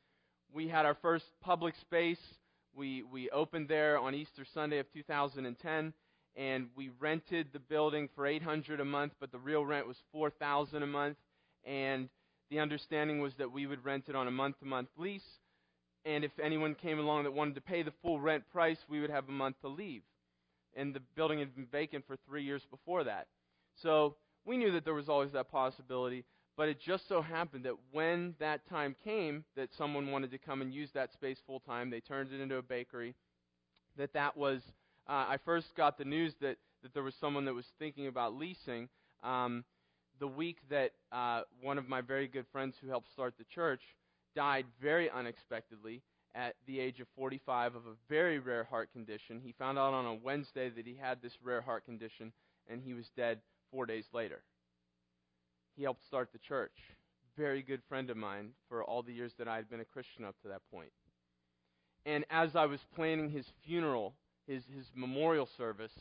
we 0.52 0.68
had 0.68 0.86
our 0.86 0.96
first 1.00 1.24
public 1.40 1.74
space. 1.80 2.20
We 2.74 3.02
we 3.04 3.30
opened 3.30 3.68
there 3.68 3.98
on 3.98 4.14
Easter 4.14 4.44
Sunday 4.54 4.78
of 4.78 4.92
2010, 4.92 5.92
and 6.36 6.66
we 6.76 6.90
rented 6.98 7.48
the 7.52 7.60
building 7.60 8.08
for 8.14 8.26
800 8.26 8.80
a 8.80 8.84
month, 8.84 9.12
but 9.20 9.30
the 9.30 9.38
real 9.38 9.64
rent 9.64 9.86
was 9.86 9.96
4,000 10.12 10.82
a 10.82 10.86
month. 10.86 11.16
And 11.64 12.08
the 12.50 12.60
understanding 12.60 13.20
was 13.20 13.34
that 13.38 13.50
we 13.50 13.66
would 13.66 13.84
rent 13.84 14.04
it 14.08 14.14
on 14.14 14.28
a 14.28 14.30
month-to-month 14.30 14.88
lease, 14.96 15.26
and 16.04 16.22
if 16.22 16.30
anyone 16.40 16.76
came 16.76 17.00
along 17.00 17.24
that 17.24 17.32
wanted 17.32 17.56
to 17.56 17.60
pay 17.60 17.82
the 17.82 17.92
full 18.02 18.20
rent 18.20 18.44
price, 18.52 18.78
we 18.88 19.00
would 19.00 19.10
have 19.10 19.28
a 19.28 19.32
month 19.32 19.60
to 19.62 19.68
leave 19.68 20.02
and 20.76 20.94
the 20.94 21.00
building 21.16 21.38
had 21.40 21.54
been 21.54 21.66
vacant 21.66 22.06
for 22.06 22.16
three 22.28 22.44
years 22.44 22.62
before 22.70 23.04
that. 23.04 23.26
So 23.82 24.16
we 24.44 24.56
knew 24.56 24.70
that 24.72 24.84
there 24.84 24.94
was 24.94 25.08
always 25.08 25.32
that 25.32 25.50
possibility, 25.50 26.24
but 26.56 26.68
it 26.68 26.80
just 26.80 27.08
so 27.08 27.20
happened 27.20 27.64
that 27.64 27.74
when 27.90 28.34
that 28.38 28.68
time 28.68 28.94
came 29.02 29.44
that 29.56 29.70
someone 29.76 30.10
wanted 30.10 30.30
to 30.30 30.38
come 30.38 30.62
and 30.62 30.72
use 30.72 30.90
that 30.94 31.12
space 31.12 31.38
full 31.46 31.60
time, 31.60 31.90
they 31.90 32.00
turned 32.00 32.32
it 32.32 32.40
into 32.40 32.56
a 32.56 32.62
bakery. 32.62 33.14
That 33.96 34.12
that 34.12 34.36
was, 34.36 34.60
uh, 35.08 35.26
I 35.28 35.38
first 35.44 35.74
got 35.76 35.98
the 35.98 36.04
news 36.04 36.34
that 36.40 36.58
that 36.82 36.94
there 36.94 37.02
was 37.02 37.14
someone 37.20 37.44
that 37.46 37.54
was 37.54 37.66
thinking 37.78 38.06
about 38.06 38.34
leasing. 38.34 38.88
Um, 39.24 39.64
the 40.20 40.28
week 40.28 40.58
that 40.70 40.92
uh, 41.10 41.42
one 41.60 41.78
of 41.78 41.88
my 41.88 42.00
very 42.00 42.28
good 42.28 42.46
friends 42.52 42.76
who 42.80 42.88
helped 42.88 43.10
start 43.12 43.34
the 43.38 43.44
church 43.44 43.80
died 44.34 44.66
very 44.80 45.10
unexpectedly 45.10 46.02
at 46.36 46.54
the 46.66 46.78
age 46.78 47.00
of 47.00 47.08
45 47.16 47.74
of 47.74 47.86
a 47.86 47.96
very 48.08 48.38
rare 48.38 48.64
heart 48.64 48.92
condition. 48.92 49.40
He 49.42 49.54
found 49.58 49.78
out 49.78 49.94
on 49.94 50.04
a 50.04 50.14
Wednesday 50.14 50.68
that 50.68 50.86
he 50.86 50.94
had 51.00 51.22
this 51.22 51.32
rare 51.42 51.62
heart 51.62 51.86
condition, 51.86 52.32
and 52.68 52.82
he 52.82 52.92
was 52.92 53.10
dead 53.16 53.40
four 53.70 53.86
days 53.86 54.04
later. 54.12 54.42
He 55.76 55.82
helped 55.82 56.04
start 56.06 56.28
the 56.32 56.38
church. 56.38 56.72
Very 57.36 57.62
good 57.62 57.80
friend 57.88 58.10
of 58.10 58.16
mine 58.16 58.50
for 58.68 58.84
all 58.84 59.02
the 59.02 59.12
years 59.12 59.32
that 59.38 59.48
I 59.48 59.56
had 59.56 59.70
been 59.70 59.80
a 59.80 59.84
Christian 59.84 60.24
up 60.24 60.34
to 60.42 60.48
that 60.48 60.62
point. 60.70 60.92
And 62.04 62.24
as 62.30 62.54
I 62.54 62.66
was 62.66 62.80
planning 62.94 63.30
his 63.30 63.46
funeral, 63.64 64.14
his, 64.46 64.62
his 64.74 64.86
memorial 64.94 65.48
service, 65.56 65.92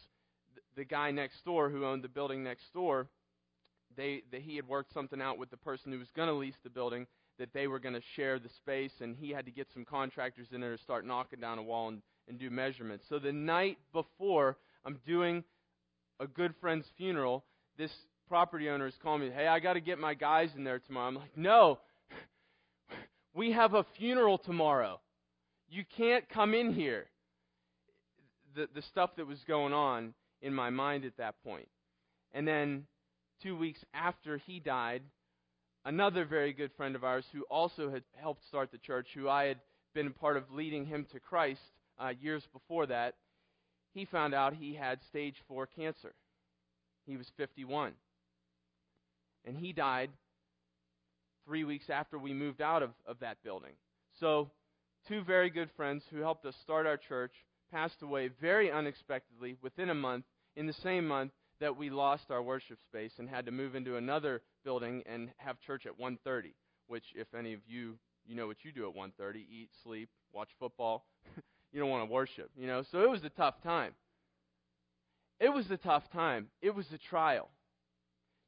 the, 0.76 0.86
guy 0.86 1.12
next 1.12 1.44
door 1.46 1.70
who 1.70 1.86
owned 1.86 2.04
the 2.04 2.10
building 2.10 2.44
next 2.44 2.72
door, 2.74 3.08
they, 3.96 4.22
they, 4.32 4.40
he 4.40 4.56
had 4.58 4.68
worked 4.68 4.94
something 4.94 5.22
out 5.22 5.38
with 5.38 5.50
the 5.50 5.58
person 5.58 5.92
who 5.92 6.00
was 6.00 6.12
going 6.16 6.28
to 6.28 6.36
lease 6.36 6.60
the 6.64 6.70
building, 6.70 7.08
that 7.40 7.54
they 7.54 7.68
were 7.68 7.80
going 7.80 7.96
to 7.96 8.02
share 8.16 8.40
the 8.40 8.50
space, 8.50 8.92
and 9.02 9.16
he 9.16 9.30
had 9.30 9.46
to 9.46 9.52
get 9.52 9.68
some 9.74 9.86
contractors 9.86 10.48
in 10.52 10.62
there 10.62 10.76
to 10.76 10.82
start 10.82 11.06
knocking 11.06 11.40
down 11.40 11.58
a 11.58 11.64
wall 11.64 11.90
and, 11.90 12.02
and 12.28 12.40
do 12.40 12.50
measurements. 12.50 13.06
So 13.10 13.20
the 13.20 13.34
night 13.34 13.78
before 13.94 14.58
I'm 14.86 15.00
doing 15.06 15.44
a 16.20 16.28
good 16.28 16.54
friend's 16.62 16.86
funeral, 16.98 17.44
this 17.78 17.92
property 18.28 18.70
owner 18.70 18.88
is 18.88 18.94
calling 19.02 19.22
me, 19.22 19.32
hey, 19.36 19.48
I 19.48 19.60
got 19.60 19.74
to 19.74 19.82
get 19.82 20.00
my 20.00 20.14
guys 20.14 20.50
in 20.56 20.64
there 20.64 20.80
tomorrow. 20.80 21.08
I'm 21.08 21.16
like, 21.16 21.38
no, 21.38 21.80
we 23.34 23.52
have 23.52 23.74
a 23.74 23.86
funeral 23.98 24.38
tomorrow. 24.38 25.00
You 25.70 25.84
can't 25.98 26.28
come 26.30 26.54
in 26.54 26.74
here. 26.74 27.06
The, 28.56 28.68
the 28.74 28.82
stuff 28.84 29.12
that 29.18 29.28
was 29.28 29.40
going 29.48 29.74
on 29.74 30.14
in 30.42 30.54
my 30.54 30.70
mind 30.70 31.04
at 31.06 31.18
that 31.18 31.36
point. 31.44 31.68
And 32.34 32.48
then 32.48 32.86
two 33.44 33.58
weeks 33.58 33.80
after 33.94 34.38
he 34.38 34.60
died, 34.60 35.02
another 35.86 36.26
very 36.26 36.52
good 36.52 36.72
friend 36.76 36.96
of 36.96 37.04
ours 37.04 37.26
who 37.32 37.44
also 37.44 37.92
had 37.92 38.04
helped 38.16 38.46
start 38.48 38.72
the 38.72 38.78
church, 38.80 39.08
who 39.14 39.30
I 39.30 39.46
had 39.46 39.60
been 39.94 40.12
part 40.12 40.36
of 40.36 40.44
leading 40.52 40.86
him 40.86 41.06
to 41.14 41.20
Christ 41.20 41.62
uh, 42.00 42.12
years 42.20 42.44
before 42.52 42.88
that, 42.88 43.16
he 43.94 44.06
found 44.06 44.34
out 44.34 44.54
he 44.54 44.74
had 44.74 45.00
stage 45.10 45.36
4 45.48 45.68
cancer. 45.68 46.14
He 47.06 47.16
was 47.16 47.28
51. 47.38 47.94
And 49.46 49.56
he 49.56 49.72
died 49.72 50.10
three 51.46 51.64
weeks 51.64 51.90
after 51.90 52.18
we 52.18 52.34
moved 52.34 52.62
out 52.62 52.84
of, 52.84 52.90
of 53.06 53.20
that 53.20 53.38
building. 53.44 53.74
So, 54.20 54.50
two 55.08 55.24
very 55.24 55.52
good 55.52 55.70
friends 55.78 56.04
who 56.10 56.20
helped 56.20 56.46
us 56.46 56.56
start 56.64 56.88
our 56.88 56.98
church 56.98 57.32
passed 57.72 58.02
away 58.02 58.30
very 58.42 58.72
unexpectedly 58.72 59.56
within 59.62 59.90
a 59.90 59.96
month, 59.96 60.26
in 60.56 60.66
the 60.66 60.74
same 60.74 61.08
month 61.08 61.32
that 61.60 61.78
we 61.78 61.90
lost 61.90 62.32
our 62.32 62.42
worship 62.42 62.80
space 62.88 63.14
and 63.18 63.30
had 63.30 63.46
to 63.46 63.52
move 63.52 63.76
into 63.76 63.98
another 63.98 64.42
building 64.64 65.04
and 65.06 65.30
have 65.38 65.60
church 65.62 65.86
at 65.86 65.98
1:30, 65.98 66.54
which 66.88 67.06
if 67.16 67.34
any 67.34 67.54
of 67.54 67.62
you 67.68 67.98
you 68.26 68.36
know 68.36 68.48
what 68.48 68.64
you 68.64 68.72
do 68.72 68.88
at 68.90 68.96
1:30, 68.96 69.36
eat, 69.50 69.70
sleep, 69.84 70.10
watch 70.34 70.50
football. 70.60 71.06
you 71.72 71.80
don't 71.80 71.90
want 71.90 72.08
to 72.08 72.12
worship, 72.12 72.50
you 72.56 72.68
know. 72.68 72.84
So 72.92 73.02
it 73.02 73.10
was 73.10 73.24
a 73.24 73.30
tough 73.30 73.62
time. 73.62 73.94
It 75.40 75.50
was 75.50 75.70
a 75.70 75.78
tough 75.78 76.10
time. 76.12 76.48
It 76.62 76.74
was 76.74 76.86
a 76.94 76.98
trial. 76.98 77.50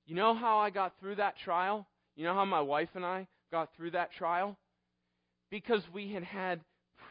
You 0.06 0.16
know 0.16 0.34
how 0.34 0.60
I 0.60 0.70
got 0.70 0.94
through 1.00 1.16
that 1.16 1.38
trial? 1.38 1.86
You 2.16 2.24
know 2.24 2.34
how 2.34 2.46
my 2.46 2.62
wife 2.62 2.90
and 2.96 3.06
I 3.06 3.28
got 3.52 3.76
through 3.76 3.92
that 3.92 4.12
trial? 4.14 4.58
Because 5.52 5.84
we 5.94 6.12
had 6.12 6.24
had 6.24 6.62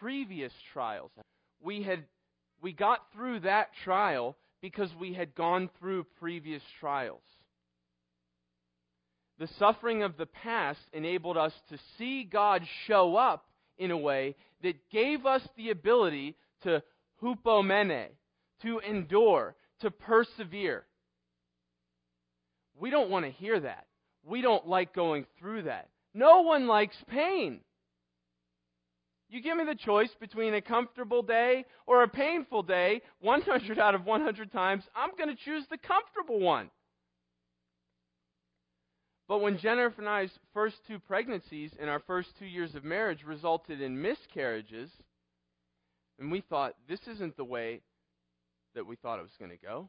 previous 0.01 0.53
trials. 0.73 1.11
We 1.63 1.83
had 1.83 2.05
we 2.63 2.73
got 2.73 3.13
through 3.13 3.41
that 3.41 3.69
trial 3.85 4.37
because 4.61 4.91
we 4.99 5.13
had 5.15 5.35
gone 5.35 5.71
through 5.79 6.07
previous 6.19 6.63
trials. 6.81 7.23
The 9.39 9.49
suffering 9.59 10.03
of 10.03 10.17
the 10.17 10.27
past 10.27 10.81
enabled 10.93 11.37
us 11.37 11.53
to 11.69 11.79
see 11.99 12.25
God 12.25 12.63
show 12.87 13.17
up 13.17 13.47
in 13.79 13.91
a 13.91 13.99
way 13.99 14.35
that 14.63 14.91
gave 14.91 15.27
us 15.27 15.43
the 15.57 15.71
ability 15.71 16.37
to 16.63 16.83
hupomene, 17.23 18.09
to 18.63 18.79
endure, 18.79 19.55
to 19.81 19.91
persevere. 19.91 20.87
We 22.79 22.91
don't 22.91 23.11
want 23.11 23.27
to 23.27 23.31
hear 23.31 23.61
that. 23.61 23.87
We 24.25 24.41
don't 24.41 24.67
like 24.67 24.95
going 24.95 25.27
through 25.39 25.63
that. 25.65 25.89
No 26.15 26.41
one 26.41 26.67
likes 26.67 26.97
pain. 27.09 27.61
You 29.29 29.43
give 29.43 29.57
me 29.57 29.65
the 29.65 29.75
choice 29.75 30.11
between 30.21 30.55
a 30.55 30.61
comfortable 30.61 31.23
day 31.23 31.65
or 31.87 32.03
a 32.03 32.09
painful 32.09 32.63
day, 32.63 33.03
100 33.21 33.79
out 33.79 33.95
of 33.95 34.05
100 34.05 34.53
times, 34.53 34.85
I'm 34.95 35.11
going 35.17 35.35
to 35.35 35.45
choose 35.45 35.65
the 35.71 35.79
comfortable 35.79 36.39
one. 36.39 36.71
But 39.29 39.39
when 39.39 39.59
Jennifer 39.59 40.01
and 40.01 40.09
I's 40.09 40.31
first 40.55 40.77
two 40.87 41.01
pregnancies 41.01 41.73
in 41.81 41.89
our 41.89 41.99
first 42.07 42.29
two 42.39 42.47
years 42.47 42.77
of 42.77 42.85
marriage 42.85 43.25
resulted 43.25 43.81
in 43.81 44.01
miscarriages, 44.01 44.89
and 46.21 46.31
we 46.31 46.43
thought, 46.43 46.75
this 46.89 47.01
isn't 47.09 47.37
the 47.37 47.45
way 47.45 47.81
that 48.77 48.87
we 48.87 48.95
thought 48.97 49.19
it 49.19 49.23
was 49.23 49.37
going 49.39 49.51
to 49.51 49.57
go. 49.57 49.89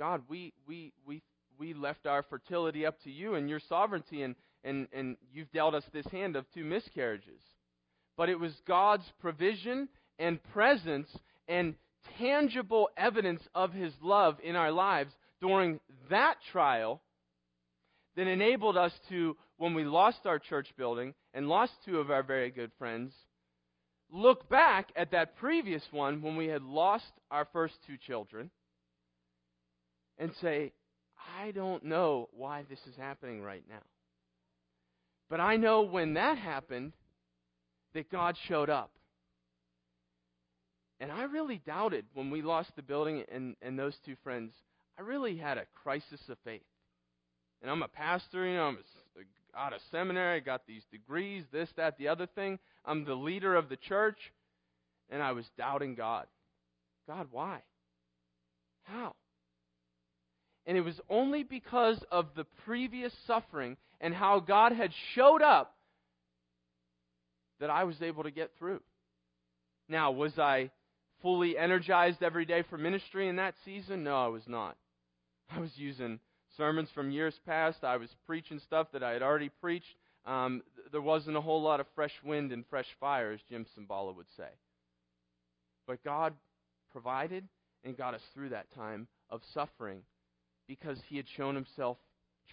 God, 0.00 0.22
we, 0.28 0.52
we, 0.66 0.92
we, 1.06 1.22
we 1.58 1.74
left 1.74 2.06
our 2.06 2.24
fertility 2.24 2.84
up 2.84 3.00
to 3.04 3.10
you 3.10 3.36
and 3.36 3.48
your 3.48 3.60
sovereignty, 3.60 4.22
and, 4.22 4.34
and, 4.64 4.88
and 4.92 5.16
you've 5.32 5.50
dealt 5.52 5.74
us 5.74 5.84
this 5.92 6.06
hand 6.06 6.34
of 6.34 6.44
two 6.52 6.64
miscarriages. 6.64 7.40
But 8.16 8.28
it 8.28 8.40
was 8.40 8.52
God's 8.66 9.04
provision 9.20 9.88
and 10.18 10.42
presence 10.52 11.08
and 11.48 11.74
tangible 12.18 12.88
evidence 12.96 13.42
of 13.54 13.72
his 13.72 13.92
love 14.02 14.36
in 14.42 14.56
our 14.56 14.72
lives 14.72 15.12
during 15.40 15.80
that 16.10 16.36
trial 16.52 17.02
that 18.16 18.26
enabled 18.26 18.76
us 18.76 18.92
to, 19.10 19.36
when 19.58 19.74
we 19.74 19.84
lost 19.84 20.20
our 20.24 20.38
church 20.38 20.68
building 20.76 21.14
and 21.34 21.48
lost 21.48 21.72
two 21.84 21.98
of 21.98 22.10
our 22.10 22.22
very 22.22 22.50
good 22.50 22.70
friends, 22.78 23.12
look 24.10 24.48
back 24.48 24.90
at 24.96 25.10
that 25.10 25.36
previous 25.36 25.82
one 25.90 26.22
when 26.22 26.36
we 26.36 26.46
had 26.46 26.62
lost 26.62 27.12
our 27.30 27.46
first 27.52 27.74
two 27.86 27.96
children 28.06 28.50
and 30.18 30.30
say, 30.40 30.72
I 31.38 31.50
don't 31.50 31.84
know 31.84 32.28
why 32.32 32.64
this 32.68 32.78
is 32.88 32.96
happening 32.96 33.42
right 33.42 33.64
now. 33.68 33.82
But 35.28 35.40
I 35.40 35.56
know 35.56 35.82
when 35.82 36.14
that 36.14 36.38
happened 36.38 36.92
that 37.96 38.10
God 38.10 38.36
showed 38.48 38.70
up. 38.70 38.90
And 41.00 41.12
I 41.12 41.24
really 41.24 41.60
doubted 41.66 42.06
when 42.14 42.30
we 42.30 42.40
lost 42.40 42.70
the 42.76 42.82
building 42.82 43.24
and, 43.30 43.56
and 43.60 43.78
those 43.78 43.96
two 44.04 44.16
friends. 44.22 44.52
I 44.98 45.02
really 45.02 45.36
had 45.36 45.58
a 45.58 45.66
crisis 45.82 46.20
of 46.28 46.38
faith. 46.44 46.62
And 47.60 47.70
I'm 47.70 47.82
a 47.82 47.88
pastor, 47.88 48.46
you 48.46 48.54
know, 48.54 48.64
I'm 48.64 48.78
a, 49.16 49.58
out 49.58 49.72
of 49.72 49.80
seminary, 49.90 50.36
I 50.36 50.40
got 50.40 50.66
these 50.66 50.82
degrees, 50.90 51.44
this, 51.52 51.68
that, 51.76 51.98
the 51.98 52.08
other 52.08 52.26
thing. 52.26 52.58
I'm 52.84 53.04
the 53.04 53.14
leader 53.14 53.54
of 53.54 53.68
the 53.68 53.76
church. 53.76 54.18
And 55.10 55.22
I 55.22 55.32
was 55.32 55.44
doubting 55.56 55.94
God. 55.94 56.26
God, 57.06 57.28
why? 57.30 57.60
How? 58.84 59.14
And 60.66 60.76
it 60.76 60.82
was 60.82 61.00
only 61.08 61.44
because 61.44 62.02
of 62.10 62.26
the 62.34 62.44
previous 62.64 63.12
suffering 63.26 63.76
and 64.00 64.14
how 64.14 64.40
God 64.40 64.72
had 64.72 64.90
showed 65.14 65.42
up 65.42 65.75
that 67.60 67.70
I 67.70 67.84
was 67.84 68.00
able 68.02 68.24
to 68.24 68.30
get 68.30 68.50
through. 68.58 68.80
Now, 69.88 70.10
was 70.10 70.38
I 70.38 70.70
fully 71.22 71.56
energized 71.56 72.22
every 72.22 72.44
day 72.44 72.62
for 72.68 72.76
ministry 72.76 73.28
in 73.28 73.36
that 73.36 73.54
season? 73.64 74.04
No, 74.04 74.16
I 74.16 74.28
was 74.28 74.42
not. 74.46 74.76
I 75.50 75.60
was 75.60 75.70
using 75.76 76.18
sermons 76.56 76.88
from 76.94 77.10
years 77.10 77.34
past. 77.46 77.84
I 77.84 77.96
was 77.96 78.10
preaching 78.26 78.58
stuff 78.58 78.88
that 78.92 79.02
I 79.02 79.12
had 79.12 79.22
already 79.22 79.50
preached. 79.60 79.94
Um, 80.24 80.62
there 80.90 81.00
wasn't 81.00 81.36
a 81.36 81.40
whole 81.40 81.62
lot 81.62 81.80
of 81.80 81.86
fresh 81.94 82.14
wind 82.24 82.52
and 82.52 82.64
fresh 82.68 82.88
fire, 82.98 83.32
as 83.32 83.40
Jim 83.48 83.64
Cymbala 83.76 84.14
would 84.16 84.26
say. 84.36 84.48
But 85.86 86.02
God 86.02 86.34
provided 86.90 87.44
and 87.84 87.96
got 87.96 88.14
us 88.14 88.22
through 88.34 88.48
that 88.48 88.72
time 88.74 89.06
of 89.30 89.40
suffering 89.54 90.00
because 90.66 90.98
He 91.08 91.16
had 91.16 91.26
shown 91.36 91.54
Himself 91.54 91.96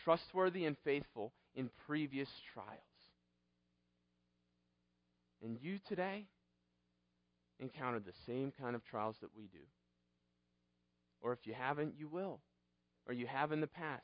trustworthy 0.04 0.66
and 0.66 0.76
faithful 0.84 1.34
in 1.56 1.70
previous 1.88 2.30
trials. 2.54 2.93
And 5.44 5.58
you 5.62 5.80
today 5.88 6.26
encounter 7.60 8.00
the 8.00 8.14
same 8.26 8.52
kind 8.60 8.76
of 8.76 8.84
trials 8.86 9.18
that 9.22 9.36
we 9.36 9.44
do. 9.44 9.60
Or 11.22 11.34
if 11.34 11.40
you 11.44 11.54
haven't, 11.54 11.96
you 11.98 12.08
will 12.08 12.40
or 13.08 13.14
you 13.14 13.28
have 13.28 13.52
in 13.52 13.62
the 13.62 13.68
past. 13.68 14.02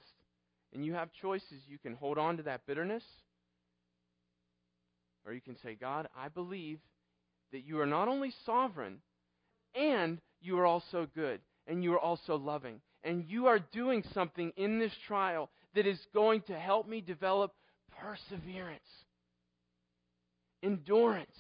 And 0.74 0.86
you 0.86 0.94
have 0.94 1.10
choices. 1.22 1.64
You 1.68 1.78
can 1.80 1.96
hold 1.96 2.18
on 2.18 2.38
to 2.38 2.44
that 2.44 2.68
bitterness, 2.68 3.04
or 5.26 5.34
you 5.34 5.42
can 5.42 5.58
say, 5.64 5.76
God, 5.76 6.08
I 6.16 6.28
believe 6.28 6.80
that 7.52 7.66
you 7.66 7.80
are 7.82 7.88
not 7.88 8.08
only 8.08 8.32
sovereign, 8.46 8.98
and 9.74 10.20
you 10.42 10.60
are 10.60 10.68
also 10.68 11.08
good, 11.16 11.42
and 11.66 11.84
you 11.84 11.94
are 11.94 12.00
also 12.00 12.36
loving, 12.36 12.82
and 13.04 13.26
you 13.28 13.48
are 13.48 13.60
doing 13.60 14.04
something 14.14 14.52
in 14.58 14.78
this 14.78 14.94
trial 15.08 15.50
that 15.74 15.88
is 15.88 16.00
going 16.14 16.42
to 16.42 16.58
help 16.58 16.88
me 16.88 17.02
develop 17.02 17.54
perseverance, 18.00 18.80
endurance. 20.64 21.38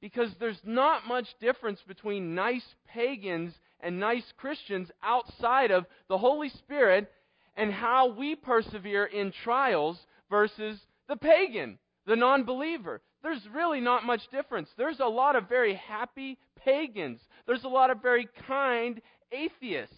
Because 0.00 0.30
there's 0.38 0.60
not 0.64 1.06
much 1.06 1.26
difference 1.40 1.80
between 1.86 2.34
nice 2.34 2.74
pagans 2.86 3.54
and 3.80 3.98
nice 3.98 4.24
Christians 4.36 4.90
outside 5.02 5.70
of 5.70 5.86
the 6.08 6.18
Holy 6.18 6.48
Spirit 6.50 7.10
and 7.56 7.72
how 7.72 8.08
we 8.08 8.36
persevere 8.36 9.06
in 9.06 9.32
trials 9.42 9.98
versus 10.30 10.78
the 11.08 11.16
pagan, 11.16 11.78
the 12.06 12.16
non 12.16 12.44
believer. 12.44 13.00
There's 13.22 13.46
really 13.52 13.80
not 13.80 14.04
much 14.04 14.28
difference. 14.30 14.68
There's 14.76 15.00
a 15.00 15.06
lot 15.06 15.34
of 15.34 15.48
very 15.48 15.74
happy 15.74 16.38
pagans, 16.64 17.20
there's 17.46 17.64
a 17.64 17.68
lot 17.68 17.90
of 17.90 18.02
very 18.02 18.28
kind 18.46 19.00
atheists. 19.32 19.94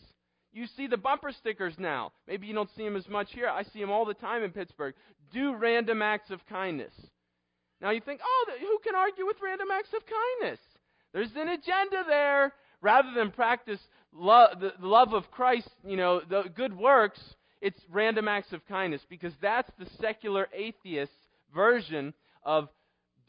You 0.53 0.67
see 0.77 0.87
the 0.87 0.97
bumper 0.97 1.33
stickers 1.33 1.75
now. 1.79 2.13
Maybe 2.27 2.47
you 2.47 2.55
don't 2.55 2.71
see 2.75 2.85
them 2.85 2.97
as 2.97 3.09
much 3.09 3.33
here. 3.33 3.49
I 3.49 3.65
see 3.65 3.81
them 3.81 3.91
all 3.91 4.07
the 4.07 4.15
time 4.15 4.43
in 4.43 4.51
Pittsburgh. 4.51 4.95
Do 5.33 5.55
random 5.55 6.01
acts 6.01 6.31
of 6.31 6.45
kindness. 6.47 6.93
Now 7.81 7.91
you 7.91 8.01
think, 8.01 8.21
oh, 8.23 8.45
who 8.61 8.79
can 8.85 8.95
argue 8.95 9.27
with 9.27 9.37
random 9.43 9.69
acts 9.73 9.93
of 9.95 10.03
kindness? 10.41 10.61
There's 11.13 11.31
an 11.37 11.49
agenda 11.49 12.05
there 12.07 12.53
rather 12.81 13.13
than 13.15 13.31
practice 13.31 13.81
the 14.13 14.73
love 14.81 15.13
of 15.13 15.31
Christ, 15.31 15.71
you 15.85 15.97
know, 15.97 16.21
the 16.21 16.45
good 16.55 16.77
works, 16.77 17.21
it's 17.61 17.79
random 17.91 18.29
acts 18.29 18.53
of 18.53 18.67
kindness 18.67 19.03
because 19.09 19.33
that's 19.41 19.71
the 19.79 19.87
secular 20.01 20.49
atheist 20.53 21.13
version 21.55 22.15
of 22.43 22.69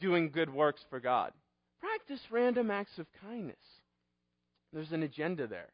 doing 0.00 0.30
good 0.30 0.52
works 0.52 0.80
for 0.88 1.00
God. 1.00 1.32
Practice 1.80 2.20
random 2.30 2.70
acts 2.70 2.98
of 2.98 3.06
kindness. 3.20 3.56
There's 4.72 4.92
an 4.92 5.02
agenda 5.02 5.46
there. 5.46 5.68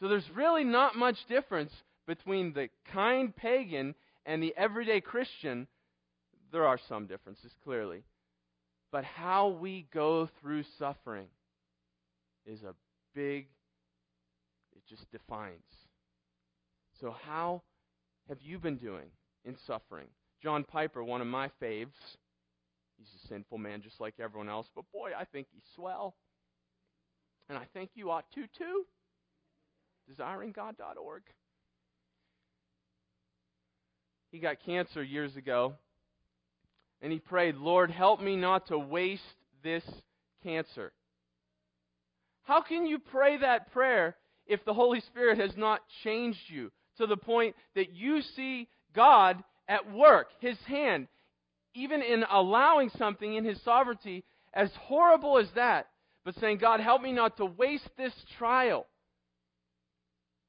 So 0.00 0.08
there's 0.08 0.28
really 0.34 0.64
not 0.64 0.96
much 0.96 1.16
difference 1.28 1.72
between 2.06 2.52
the 2.52 2.68
kind 2.92 3.34
pagan 3.34 3.94
and 4.26 4.42
the 4.42 4.54
everyday 4.56 5.00
Christian. 5.00 5.66
There 6.54 6.64
are 6.64 6.78
some 6.88 7.06
differences, 7.06 7.52
clearly. 7.64 8.04
But 8.92 9.04
how 9.04 9.48
we 9.48 9.88
go 9.92 10.28
through 10.40 10.62
suffering 10.78 11.26
is 12.46 12.62
a 12.62 12.76
big, 13.12 13.48
it 14.72 14.82
just 14.88 15.10
defines. 15.10 15.58
So, 17.00 17.12
how 17.26 17.62
have 18.28 18.38
you 18.40 18.60
been 18.60 18.76
doing 18.76 19.10
in 19.44 19.56
suffering. 19.66 20.06
John 20.44 20.62
Piper, 20.62 21.02
one 21.02 21.20
of 21.20 21.26
my 21.26 21.50
faves, 21.60 21.88
he's 22.98 23.08
a 23.24 23.26
sinful 23.26 23.58
man 23.58 23.82
just 23.82 24.00
like 24.00 24.14
everyone 24.20 24.48
else, 24.48 24.68
but 24.76 24.84
boy, 24.92 25.10
I 25.18 25.24
think 25.24 25.48
he's 25.52 25.64
swell. 25.74 26.14
And 27.48 27.58
I 27.58 27.64
think 27.74 27.90
you 27.96 28.12
ought 28.12 28.30
to 28.36 28.42
too. 28.56 28.84
DesiringGod.org. 30.08 31.22
He 34.30 34.38
got 34.38 34.64
cancer 34.64 35.02
years 35.02 35.36
ago, 35.36 35.74
and 37.04 37.12
he 37.12 37.18
prayed, 37.18 37.56
Lord, 37.56 37.90
help 37.90 38.22
me 38.22 38.34
not 38.34 38.68
to 38.68 38.78
waste 38.78 39.22
this 39.62 39.84
cancer. 40.42 40.90
How 42.44 42.62
can 42.62 42.86
you 42.86 42.98
pray 42.98 43.36
that 43.36 43.70
prayer 43.74 44.16
if 44.46 44.64
the 44.64 44.72
Holy 44.72 45.00
Spirit 45.00 45.38
has 45.38 45.54
not 45.54 45.82
changed 46.02 46.40
you 46.48 46.72
to 46.96 47.06
the 47.06 47.18
point 47.18 47.56
that 47.74 47.92
you 47.92 48.22
see 48.22 48.68
God 48.94 49.44
at 49.68 49.92
work, 49.92 50.28
His 50.40 50.56
hand, 50.66 51.08
even 51.74 52.00
in 52.00 52.24
allowing 52.30 52.88
something 52.96 53.34
in 53.34 53.44
His 53.44 53.60
sovereignty, 53.60 54.24
as 54.54 54.70
horrible 54.80 55.36
as 55.36 55.48
that, 55.56 55.88
but 56.24 56.34
saying, 56.40 56.56
God, 56.56 56.80
help 56.80 57.02
me 57.02 57.12
not 57.12 57.36
to 57.36 57.44
waste 57.44 57.90
this 57.98 58.14
trial? 58.38 58.86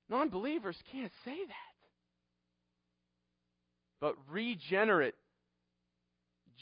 Non 0.07 0.29
believers 0.29 0.77
can't 0.89 1.11
say 1.25 1.35
that. 1.35 1.75
But 3.99 4.15
regenerate, 4.29 5.15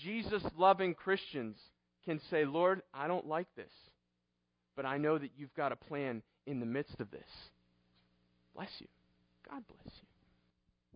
Jesus 0.03 0.43
loving 0.57 0.93
Christians 0.93 1.55
can 2.05 2.19
say, 2.29 2.45
Lord, 2.45 2.81
I 2.93 3.07
don't 3.07 3.27
like 3.27 3.47
this, 3.55 3.71
but 4.75 4.85
I 4.85 4.97
know 4.97 5.17
that 5.17 5.31
you've 5.37 5.53
got 5.55 5.71
a 5.71 5.75
plan 5.75 6.21
in 6.45 6.59
the 6.59 6.65
midst 6.65 6.99
of 6.99 7.09
this. 7.11 7.21
Bless 8.55 8.69
you. 8.79 8.87
God 9.49 9.63
bless 9.67 9.95
you. 9.95 10.07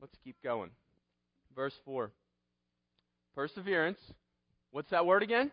Let's 0.01 0.15
keep 0.23 0.35
going. 0.43 0.69
Verse 1.55 1.73
4. 1.85 2.11
Perseverance. 3.33 3.99
What's 4.71 4.89
that 4.91 5.05
word 5.05 5.23
again? 5.23 5.51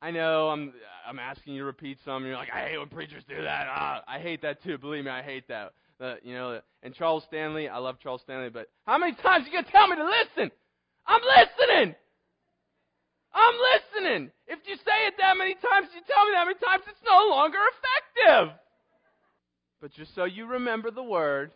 I 0.00 0.10
know 0.10 0.48
I'm 0.48 0.72
I'm 1.08 1.18
asking 1.18 1.54
you 1.54 1.60
to 1.60 1.64
repeat 1.64 1.98
some. 2.04 2.24
You're 2.24 2.36
like, 2.36 2.50
I 2.52 2.68
hate 2.68 2.78
when 2.78 2.88
preachers 2.88 3.24
do 3.28 3.42
that. 3.42 3.66
Ah, 3.68 4.04
I 4.06 4.18
hate 4.18 4.42
that 4.42 4.62
too. 4.62 4.78
Believe 4.78 5.04
me, 5.04 5.10
I 5.10 5.22
hate 5.22 5.48
that. 5.48 5.72
Uh, 5.98 6.14
you 6.22 6.34
know, 6.34 6.60
and 6.82 6.94
Charles 6.94 7.24
Stanley, 7.26 7.68
I 7.68 7.78
love 7.78 7.96
Charles 8.02 8.20
Stanley, 8.22 8.50
but 8.50 8.68
how 8.86 8.98
many 8.98 9.14
times 9.14 9.44
are 9.44 9.50
you 9.50 9.52
gonna 9.52 9.66
tell 9.72 9.88
me 9.88 9.96
to 9.96 10.04
listen? 10.04 10.50
I'm 11.06 11.20
listening. 11.22 11.94
I'm 13.32 13.54
listening. 13.74 14.30
If 14.46 14.60
you 14.66 14.76
say 14.76 15.06
it 15.06 15.14
that 15.18 15.36
many 15.36 15.54
times, 15.54 15.88
you 15.94 16.00
tell 16.06 16.24
me 16.26 16.32
that 16.34 16.46
many 16.46 16.58
times, 16.58 16.84
it's 16.88 16.98
no 17.06 17.28
longer 17.30 17.58
effective. 17.58 18.56
But 19.80 19.92
just 19.92 20.14
so 20.14 20.24
you 20.24 20.46
remember 20.46 20.90
the 20.90 21.02
word, 21.02 21.50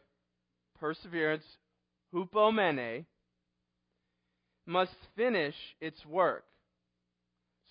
perseverance, 0.78 1.44
hupomene, 2.14 3.06
must 4.66 4.94
finish 5.16 5.54
its 5.80 6.04
work 6.06 6.44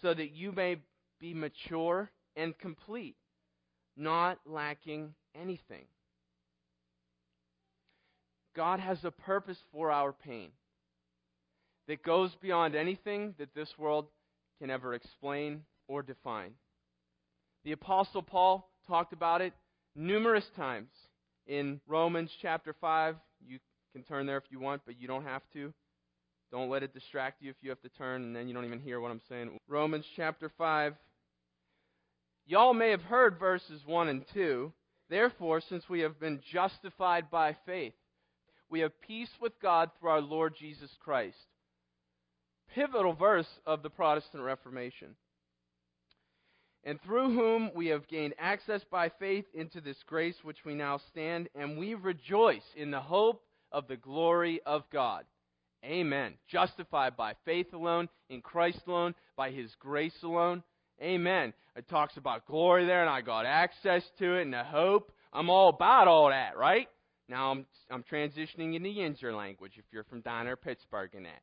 so 0.01 0.13
that 0.13 0.31
you 0.31 0.51
may 0.51 0.77
be 1.19 1.33
mature 1.33 2.09
and 2.35 2.57
complete, 2.57 3.15
not 3.95 4.39
lacking 4.45 5.13
anything. 5.39 5.85
God 8.55 8.79
has 8.79 8.97
a 9.03 9.11
purpose 9.11 9.59
for 9.71 9.91
our 9.91 10.11
pain 10.11 10.49
that 11.89 12.03
goes 12.03 12.29
beyond 12.39 12.75
anything 12.75 13.33
that 13.39 13.55
this 13.55 13.73
world 13.77 14.05
can 14.61 14.69
ever 14.69 14.93
explain 14.93 15.63
or 15.87 16.03
define. 16.03 16.51
The 17.65 17.71
Apostle 17.71 18.21
Paul 18.21 18.69
talked 18.87 19.11
about 19.11 19.41
it 19.41 19.53
numerous 19.95 20.45
times 20.55 20.91
in 21.47 21.81
Romans 21.87 22.29
chapter 22.43 22.75
5. 22.79 23.15
You 23.43 23.57
can 23.91 24.03
turn 24.03 24.27
there 24.27 24.37
if 24.37 24.43
you 24.51 24.59
want, 24.59 24.83
but 24.85 25.01
you 25.01 25.07
don't 25.07 25.23
have 25.23 25.41
to. 25.53 25.73
Don't 26.51 26.69
let 26.69 26.83
it 26.83 26.93
distract 26.93 27.41
you 27.41 27.49
if 27.49 27.55
you 27.61 27.71
have 27.71 27.81
to 27.81 27.89
turn 27.89 28.21
and 28.21 28.35
then 28.35 28.47
you 28.47 28.53
don't 28.53 28.65
even 28.65 28.79
hear 28.79 28.99
what 28.99 29.09
I'm 29.09 29.21
saying. 29.27 29.57
Romans 29.67 30.05
chapter 30.15 30.51
5. 30.59 30.93
Y'all 32.45 32.75
may 32.75 32.91
have 32.91 33.01
heard 33.01 33.39
verses 33.39 33.81
1 33.87 34.09
and 34.09 34.25
2. 34.31 34.71
Therefore, 35.09 35.59
since 35.59 35.89
we 35.89 36.01
have 36.01 36.19
been 36.19 36.39
justified 36.51 37.31
by 37.31 37.55
faith, 37.65 37.93
we 38.69 38.81
have 38.81 39.01
peace 39.01 39.31
with 39.41 39.53
God 39.59 39.89
through 39.99 40.11
our 40.11 40.21
Lord 40.21 40.53
Jesus 40.55 40.91
Christ. 40.99 41.35
Pivotal 42.75 43.13
verse 43.13 43.47
of 43.65 43.83
the 43.83 43.89
Protestant 43.89 44.43
Reformation. 44.43 45.15
And 46.83 47.01
through 47.01 47.33
whom 47.33 47.71
we 47.75 47.87
have 47.87 48.07
gained 48.07 48.33
access 48.39 48.81
by 48.89 49.09
faith 49.19 49.45
into 49.53 49.81
this 49.81 50.01
grace 50.07 50.35
which 50.43 50.63
we 50.65 50.75
now 50.75 50.99
stand, 51.09 51.49
and 51.53 51.77
we 51.77 51.93
rejoice 51.93 52.63
in 52.75 52.89
the 52.89 53.01
hope 53.01 53.43
of 53.71 53.87
the 53.87 53.97
glory 53.97 54.61
of 54.65 54.83
God. 54.91 55.25
Amen. 55.83 56.33
Justified 56.49 57.15
by 57.15 57.33
faith 57.45 57.73
alone, 57.73 58.09
in 58.29 58.41
Christ 58.41 58.81
alone, 58.87 59.15
by 59.35 59.51
His 59.51 59.73
grace 59.79 60.15
alone. 60.23 60.63
Amen. 61.01 61.53
It 61.75 61.87
talks 61.87 62.17
about 62.17 62.45
glory 62.45 62.85
there, 62.85 63.01
and 63.01 63.09
I 63.09 63.21
got 63.21 63.45
access 63.45 64.03
to 64.19 64.35
it, 64.35 64.43
and 64.43 64.53
the 64.53 64.63
hope. 64.63 65.11
I'm 65.31 65.49
all 65.49 65.69
about 65.69 66.07
all 66.07 66.29
that, 66.29 66.57
right? 66.57 66.87
Now 67.29 67.51
I'm 67.51 67.65
I'm 67.91 68.03
transitioning 68.03 68.75
into 68.75 68.89
Yinzer 68.89 69.35
language 69.35 69.73
if 69.77 69.85
you're 69.91 70.03
from 70.03 70.21
down 70.21 70.53
Pittsburgh, 70.57 71.11
and 71.13 71.25
that. 71.25 71.41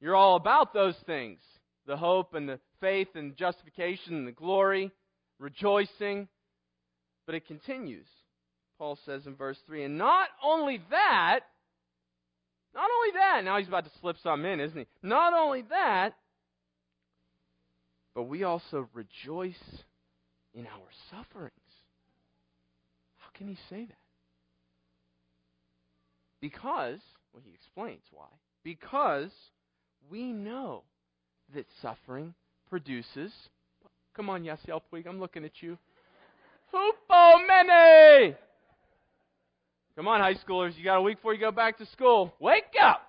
You're 0.00 0.16
all 0.16 0.36
about 0.36 0.72
those 0.72 0.96
things 1.06 1.40
the 1.86 1.96
hope 1.96 2.34
and 2.34 2.48
the 2.48 2.60
faith 2.80 3.08
and 3.14 3.34
justification 3.34 4.14
and 4.14 4.28
the 4.28 4.32
glory, 4.32 4.92
rejoicing. 5.38 6.28
But 7.26 7.34
it 7.34 7.46
continues. 7.46 8.06
Paul 8.78 8.98
says 9.04 9.26
in 9.26 9.34
verse 9.34 9.58
3 9.66 9.84
And 9.84 9.98
not 9.98 10.28
only 10.44 10.80
that, 10.90 11.40
not 12.74 12.88
only 12.94 13.18
that, 13.18 13.44
now 13.44 13.58
he's 13.58 13.68
about 13.68 13.84
to 13.84 13.90
slip 14.00 14.16
some 14.22 14.44
in, 14.44 14.60
isn't 14.60 14.78
he? 14.78 14.86
Not 15.02 15.32
only 15.32 15.62
that, 15.70 16.14
but 18.14 18.24
we 18.24 18.44
also 18.44 18.88
rejoice 18.94 19.54
in 20.54 20.66
our 20.66 20.88
sufferings. 21.10 21.52
How 23.16 23.28
can 23.34 23.48
he 23.48 23.56
say 23.70 23.84
that? 23.84 23.96
Because, 26.40 27.00
well, 27.32 27.42
he 27.44 27.52
explains 27.54 28.02
why. 28.12 28.26
Because 28.62 29.30
we 30.10 30.32
know 30.32 30.82
that 31.54 31.66
suffering 31.82 32.34
produces. 32.68 33.32
Come 34.14 34.30
on, 34.30 34.42
Yasiel 34.42 34.80
Puig, 34.92 35.06
I'm 35.06 35.20
looking 35.20 35.44
at 35.44 35.60
you. 35.60 35.78
Hupomene! 36.72 38.36
Come 39.96 40.08
on, 40.08 40.20
high 40.20 40.34
schoolers, 40.34 40.76
you 40.76 40.84
got 40.84 40.96
a 40.96 41.02
week 41.02 41.16
before 41.16 41.34
you 41.34 41.40
go 41.40 41.50
back 41.50 41.78
to 41.78 41.86
school. 41.86 42.32
Wake 42.38 42.74
up! 42.80 43.02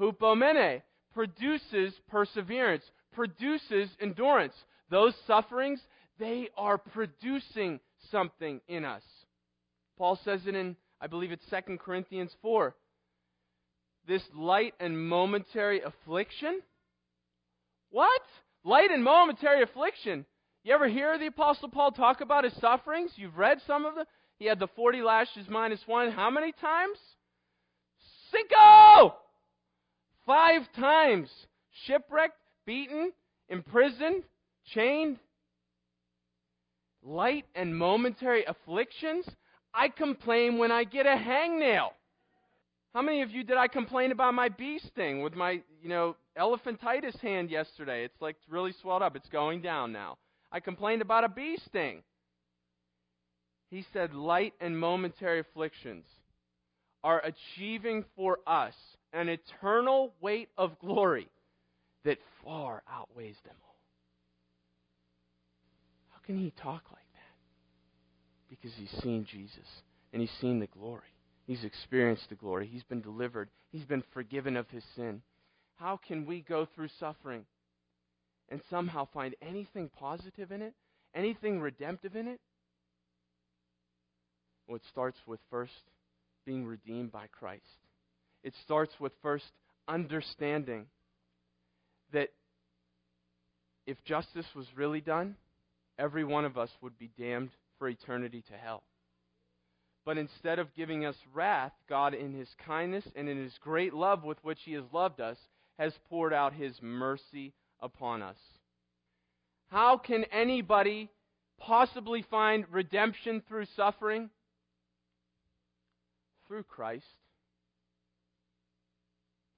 Hupomene 0.00 0.82
produces 1.14 1.92
perseverance, 2.10 2.84
produces 3.12 3.90
endurance. 4.00 4.54
Those 4.90 5.14
sufferings, 5.26 5.80
they 6.18 6.48
are 6.56 6.78
producing 6.78 7.80
something 8.10 8.60
in 8.68 8.84
us. 8.84 9.02
Paul 9.98 10.18
says 10.24 10.40
it 10.46 10.54
in, 10.54 10.76
I 11.00 11.06
believe 11.06 11.32
it's 11.32 11.44
2 11.50 11.78
Corinthians 11.78 12.34
4. 12.42 12.74
This 14.06 14.22
light 14.34 14.74
and 14.80 15.08
momentary 15.08 15.80
affliction? 15.80 16.60
What? 17.90 18.22
Light 18.64 18.90
and 18.90 19.04
momentary 19.04 19.62
affliction. 19.62 20.26
You 20.64 20.74
ever 20.74 20.88
hear 20.88 21.18
the 21.18 21.26
Apostle 21.26 21.68
Paul 21.68 21.92
talk 21.92 22.20
about 22.20 22.44
his 22.44 22.54
sufferings? 22.54 23.12
You've 23.16 23.36
read 23.36 23.60
some 23.66 23.84
of 23.84 23.94
them. 23.94 24.06
He 24.38 24.46
had 24.46 24.58
the 24.58 24.68
40 24.68 25.02
lashes 25.02 25.46
minus 25.48 25.80
one. 25.86 26.10
How 26.10 26.30
many 26.30 26.52
times? 26.52 26.98
Cinco! 28.30 29.16
Five 30.26 30.62
times. 30.76 31.28
Shipwrecked, 31.86 32.38
beaten, 32.66 33.12
imprisoned, 33.48 34.22
chained. 34.66 35.18
Light 37.04 37.44
and 37.54 37.76
momentary 37.76 38.44
afflictions. 38.44 39.26
I 39.74 39.88
complain 39.88 40.58
when 40.58 40.70
I 40.70 40.84
get 40.84 41.06
a 41.06 41.16
hangnail. 41.16 41.90
How 42.94 43.00
many 43.00 43.22
of 43.22 43.30
you 43.30 43.42
did 43.42 43.56
I 43.56 43.68
complain 43.68 44.12
about 44.12 44.34
my 44.34 44.50
bee 44.50 44.78
sting 44.78 45.22
with 45.22 45.34
my, 45.34 45.62
you 45.82 45.88
know, 45.88 46.16
elephantitis 46.38 47.18
hand 47.20 47.50
yesterday? 47.50 48.04
It's 48.04 48.20
like 48.20 48.36
really 48.48 48.72
swelled 48.82 49.02
up. 49.02 49.16
It's 49.16 49.28
going 49.30 49.62
down 49.62 49.92
now. 49.92 50.18
I 50.50 50.60
complained 50.60 51.00
about 51.00 51.24
a 51.24 51.28
bee 51.28 51.58
sting. 51.68 52.02
He 53.70 53.86
said, 53.94 54.12
light 54.12 54.52
and 54.60 54.78
momentary 54.78 55.40
afflictions 55.40 56.04
are 57.02 57.22
achieving 57.24 58.04
for 58.14 58.38
us 58.46 58.74
an 59.14 59.30
eternal 59.30 60.12
weight 60.20 60.50
of 60.58 60.78
glory 60.78 61.28
that 62.04 62.18
far 62.44 62.82
outweighs 62.90 63.36
them 63.46 63.54
all. 63.64 63.76
How 66.10 66.20
can 66.26 66.36
he 66.36 66.50
talk 66.50 66.82
like 66.92 67.06
that? 67.14 68.50
Because 68.50 68.72
he's 68.76 69.02
seen 69.02 69.26
Jesus 69.30 69.66
and 70.12 70.20
he's 70.20 70.30
seen 70.42 70.60
the 70.60 70.66
glory. 70.66 71.00
He's 71.52 71.64
experienced 71.64 72.30
the 72.30 72.34
glory. 72.34 72.66
He's 72.66 72.82
been 72.84 73.02
delivered. 73.02 73.50
He's 73.72 73.84
been 73.84 74.02
forgiven 74.14 74.56
of 74.56 74.70
his 74.70 74.82
sin. 74.96 75.20
How 75.76 76.00
can 76.08 76.24
we 76.24 76.40
go 76.40 76.66
through 76.74 76.88
suffering 76.98 77.44
and 78.48 78.62
somehow 78.70 79.06
find 79.12 79.34
anything 79.42 79.90
positive 80.00 80.50
in 80.50 80.62
it? 80.62 80.72
Anything 81.14 81.60
redemptive 81.60 82.16
in 82.16 82.26
it? 82.26 82.40
Well, 84.66 84.76
it 84.76 84.82
starts 84.88 85.18
with 85.26 85.40
first 85.50 85.74
being 86.46 86.64
redeemed 86.64 87.12
by 87.12 87.26
Christ. 87.38 87.60
It 88.42 88.54
starts 88.64 88.94
with 88.98 89.12
first 89.20 89.44
understanding 89.86 90.86
that 92.14 92.30
if 93.86 94.02
justice 94.04 94.46
was 94.56 94.64
really 94.74 95.02
done, 95.02 95.36
every 95.98 96.24
one 96.24 96.46
of 96.46 96.56
us 96.56 96.70
would 96.80 96.98
be 96.98 97.10
damned 97.18 97.50
for 97.78 97.90
eternity 97.90 98.42
to 98.48 98.54
hell. 98.56 98.84
But 100.04 100.18
instead 100.18 100.58
of 100.58 100.74
giving 100.74 101.04
us 101.04 101.16
wrath, 101.32 101.72
God, 101.88 102.14
in 102.14 102.32
His 102.32 102.48
kindness 102.66 103.04
and 103.14 103.28
in 103.28 103.36
His 103.40 103.56
great 103.58 103.94
love 103.94 104.24
with 104.24 104.38
which 104.42 104.58
He 104.64 104.72
has 104.72 104.84
loved 104.92 105.20
us, 105.20 105.38
has 105.78 105.92
poured 106.08 106.32
out 106.32 106.52
His 106.52 106.80
mercy 106.82 107.52
upon 107.80 108.22
us. 108.22 108.36
How 109.70 109.96
can 109.96 110.24
anybody 110.24 111.08
possibly 111.58 112.22
find 112.22 112.64
redemption 112.70 113.42
through 113.48 113.66
suffering? 113.76 114.30
Through 116.48 116.64
Christ. 116.64 117.06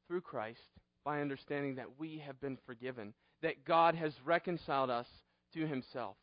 Through 0.06 0.20
Christ, 0.20 0.60
by 1.04 1.22
understanding 1.22 1.76
that 1.76 1.98
we 1.98 2.22
have 2.24 2.40
been 2.40 2.58
forgiven, 2.66 3.14
that 3.42 3.64
God 3.64 3.94
has 3.94 4.12
reconciled 4.24 4.90
us 4.90 5.06
to 5.54 5.66
Himself. 5.66 6.16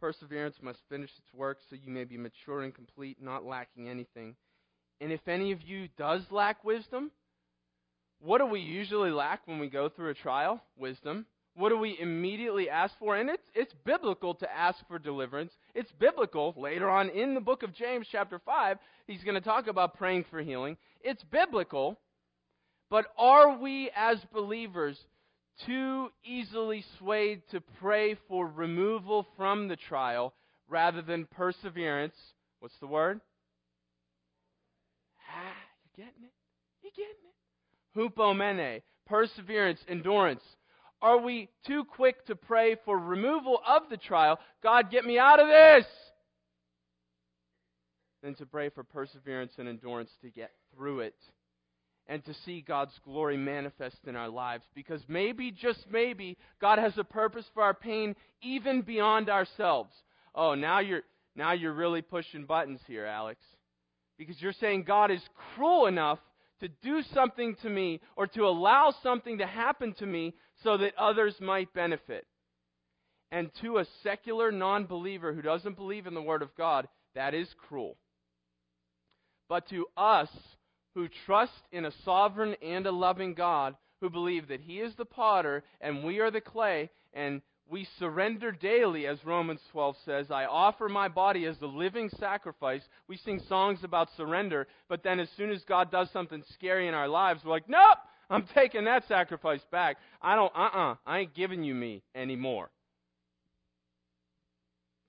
Perseverance 0.00 0.56
must 0.62 0.78
finish 0.88 1.10
its 1.18 1.32
work 1.34 1.58
so 1.68 1.76
you 1.76 1.90
may 1.90 2.04
be 2.04 2.16
mature 2.16 2.62
and 2.62 2.74
complete, 2.74 3.18
not 3.20 3.44
lacking 3.44 3.88
anything. 3.88 4.36
And 5.00 5.12
if 5.12 5.26
any 5.28 5.52
of 5.52 5.62
you 5.62 5.88
does 5.96 6.22
lack 6.30 6.64
wisdom, 6.64 7.10
what 8.20 8.38
do 8.38 8.46
we 8.46 8.60
usually 8.60 9.10
lack 9.10 9.46
when 9.46 9.58
we 9.58 9.68
go 9.68 9.88
through 9.88 10.10
a 10.10 10.14
trial? 10.14 10.62
Wisdom. 10.76 11.26
What 11.54 11.70
do 11.70 11.78
we 11.78 11.98
immediately 11.98 12.68
ask 12.68 12.94
for? 12.98 13.16
And 13.16 13.30
it's, 13.30 13.48
it's 13.54 13.72
biblical 13.84 14.34
to 14.34 14.52
ask 14.52 14.78
for 14.88 14.98
deliverance. 14.98 15.52
It's 15.74 15.90
biblical. 15.92 16.54
Later 16.56 16.88
on 16.90 17.08
in 17.08 17.34
the 17.34 17.40
book 17.40 17.62
of 17.62 17.74
James, 17.74 18.06
chapter 18.10 18.38
5, 18.38 18.78
he's 19.06 19.24
going 19.24 19.36
to 19.36 19.40
talk 19.40 19.66
about 19.66 19.96
praying 19.96 20.26
for 20.30 20.40
healing. 20.42 20.76
It's 21.00 21.22
biblical. 21.24 21.98
But 22.90 23.06
are 23.16 23.58
we 23.58 23.90
as 23.96 24.18
believers 24.32 24.98
too 25.64 26.08
easily 26.24 26.84
swayed 26.98 27.42
to 27.50 27.60
pray 27.80 28.16
for 28.28 28.46
removal 28.46 29.26
from 29.36 29.68
the 29.68 29.76
trial 29.76 30.34
rather 30.68 31.02
than 31.02 31.26
perseverance. 31.26 32.16
What's 32.60 32.78
the 32.80 32.86
word? 32.86 33.20
Ah, 35.34 35.54
you 35.84 36.04
getting 36.04 36.24
it? 36.24 36.32
You 36.82 36.90
getting 36.94 37.14
it? 37.14 38.14
Hupomene, 38.14 38.82
perseverance, 39.06 39.80
endurance. 39.88 40.42
Are 41.00 41.18
we 41.18 41.48
too 41.66 41.84
quick 41.84 42.24
to 42.26 42.36
pray 42.36 42.76
for 42.84 42.98
removal 42.98 43.60
of 43.66 43.82
the 43.90 43.96
trial? 43.96 44.38
God, 44.62 44.90
get 44.90 45.04
me 45.04 45.18
out 45.18 45.40
of 45.40 45.46
this! 45.46 45.86
Than 48.22 48.34
to 48.36 48.46
pray 48.46 48.70
for 48.70 48.82
perseverance 48.82 49.52
and 49.58 49.68
endurance 49.68 50.10
to 50.22 50.30
get 50.30 50.50
through 50.74 51.00
it 51.00 51.14
and 52.08 52.24
to 52.24 52.34
see 52.44 52.60
God's 52.60 52.92
glory 53.04 53.36
manifest 53.36 53.98
in 54.06 54.16
our 54.16 54.28
lives. 54.28 54.64
Because 54.74 55.00
maybe, 55.08 55.50
just 55.50 55.84
maybe, 55.90 56.36
God 56.60 56.78
has 56.78 56.96
a 56.98 57.04
purpose 57.04 57.44
for 57.52 57.62
our 57.62 57.74
pain 57.74 58.14
even 58.42 58.82
beyond 58.82 59.28
ourselves. 59.28 59.92
Oh, 60.34 60.54
now 60.54 60.80
you're, 60.80 61.02
now 61.34 61.52
you're 61.52 61.72
really 61.72 62.02
pushing 62.02 62.44
buttons 62.44 62.80
here, 62.86 63.06
Alex. 63.06 63.40
Because 64.18 64.40
you're 64.40 64.52
saying 64.52 64.84
God 64.84 65.10
is 65.10 65.22
cruel 65.54 65.86
enough 65.86 66.20
to 66.60 66.68
do 66.68 67.02
something 67.12 67.56
to 67.62 67.68
me 67.68 68.00
or 68.16 68.26
to 68.28 68.46
allow 68.46 68.94
something 69.02 69.38
to 69.38 69.46
happen 69.46 69.92
to 69.94 70.06
me 70.06 70.34
so 70.62 70.76
that 70.78 70.96
others 70.96 71.34
might 71.40 71.72
benefit. 71.74 72.26
And 73.30 73.50
to 73.62 73.78
a 73.78 73.86
secular 74.02 74.52
non 74.52 74.86
believer 74.86 75.34
who 75.34 75.42
doesn't 75.42 75.76
believe 75.76 76.06
in 76.06 76.14
the 76.14 76.22
Word 76.22 76.42
of 76.42 76.56
God, 76.56 76.88
that 77.14 77.34
is 77.34 77.48
cruel. 77.68 77.96
But 79.48 79.68
to 79.70 79.86
us, 79.96 80.28
who 80.96 81.08
trust 81.26 81.52
in 81.72 81.84
a 81.84 81.92
sovereign 82.06 82.56
and 82.62 82.86
a 82.86 82.90
loving 82.90 83.34
God, 83.34 83.76
who 84.00 84.08
believe 84.08 84.48
that 84.48 84.62
He 84.62 84.80
is 84.80 84.94
the 84.94 85.04
potter 85.04 85.62
and 85.82 86.02
we 86.02 86.20
are 86.20 86.30
the 86.30 86.40
clay, 86.40 86.88
and 87.12 87.42
we 87.68 87.86
surrender 87.98 88.50
daily, 88.50 89.06
as 89.06 89.22
Romans 89.22 89.60
12 89.72 89.96
says, 90.06 90.30
I 90.30 90.46
offer 90.46 90.88
my 90.88 91.08
body 91.08 91.44
as 91.44 91.60
a 91.60 91.66
living 91.66 92.08
sacrifice. 92.18 92.80
We 93.08 93.18
sing 93.18 93.42
songs 93.46 93.80
about 93.84 94.08
surrender, 94.16 94.68
but 94.88 95.02
then 95.02 95.20
as 95.20 95.28
soon 95.36 95.50
as 95.50 95.62
God 95.64 95.90
does 95.90 96.08
something 96.12 96.42
scary 96.54 96.88
in 96.88 96.94
our 96.94 97.08
lives, 97.08 97.42
we're 97.44 97.50
like, 97.50 97.68
nope, 97.68 97.98
I'm 98.30 98.46
taking 98.54 98.84
that 98.84 99.06
sacrifice 99.06 99.60
back. 99.70 99.98
I 100.22 100.34
don't, 100.34 100.52
uh 100.56 100.60
uh-uh, 100.60 100.92
uh, 100.92 100.94
I 101.04 101.18
ain't 101.18 101.34
giving 101.34 101.62
you 101.62 101.74
me 101.74 102.04
anymore. 102.14 102.70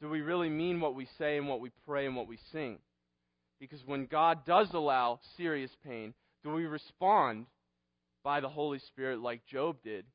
Do 0.02 0.10
we 0.10 0.20
really 0.20 0.50
mean 0.50 0.82
what 0.82 0.96
we 0.96 1.08
say 1.18 1.38
and 1.38 1.48
what 1.48 1.62
we 1.62 1.72
pray 1.86 2.08
and 2.08 2.16
what 2.16 2.28
we 2.28 2.40
sing? 2.52 2.80
Because 3.60 3.84
when 3.86 4.06
God 4.06 4.46
does 4.46 4.74
allow 4.74 5.20
serious 5.36 5.72
pain, 5.86 6.14
do 6.44 6.52
we 6.54 6.66
respond 6.66 7.48
by 8.24 8.40
the 8.40 8.50
Holy 8.50 8.80
Spirit 8.80 9.20
like 9.20 9.46
Job 9.46 9.78
did? 9.84 10.06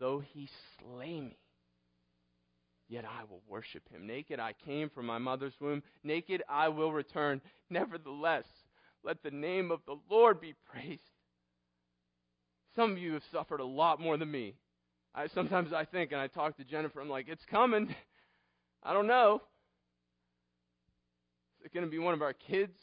Though 0.00 0.22
he 0.32 0.48
slay 0.78 1.20
me, 1.20 1.38
yet 2.88 3.04
I 3.04 3.24
will 3.30 3.42
worship 3.48 3.88
him. 3.88 4.06
Naked 4.06 4.40
I 4.40 4.52
came 4.64 4.90
from 4.90 5.06
my 5.06 5.18
mother's 5.18 5.54
womb, 5.60 5.82
naked 6.02 6.42
I 6.48 6.68
will 6.68 6.92
return. 6.92 7.40
Nevertheless, 7.70 8.44
let 9.04 9.22
the 9.22 9.30
name 9.30 9.70
of 9.70 9.80
the 9.86 9.96
Lord 10.10 10.40
be 10.40 10.54
praised. 10.70 11.00
Some 12.74 12.92
of 12.92 12.98
you 12.98 13.14
have 13.14 13.22
suffered 13.32 13.60
a 13.60 13.64
lot 13.64 14.00
more 14.00 14.18
than 14.18 14.30
me. 14.30 14.54
I 15.14 15.28
sometimes 15.28 15.72
I 15.72 15.84
think 15.86 16.12
and 16.12 16.20
I 16.20 16.26
talk 16.26 16.58
to 16.58 16.64
Jennifer, 16.64 17.00
I'm 17.00 17.08
like, 17.08 17.28
it's 17.28 17.44
coming. 17.50 17.94
I 18.82 18.92
don't 18.92 19.06
know 19.06 19.40
it 21.66 21.74
going 21.74 21.84
to 21.84 21.90
be 21.90 21.98
one 21.98 22.14
of 22.14 22.22
our 22.22 22.32
kids? 22.32 22.78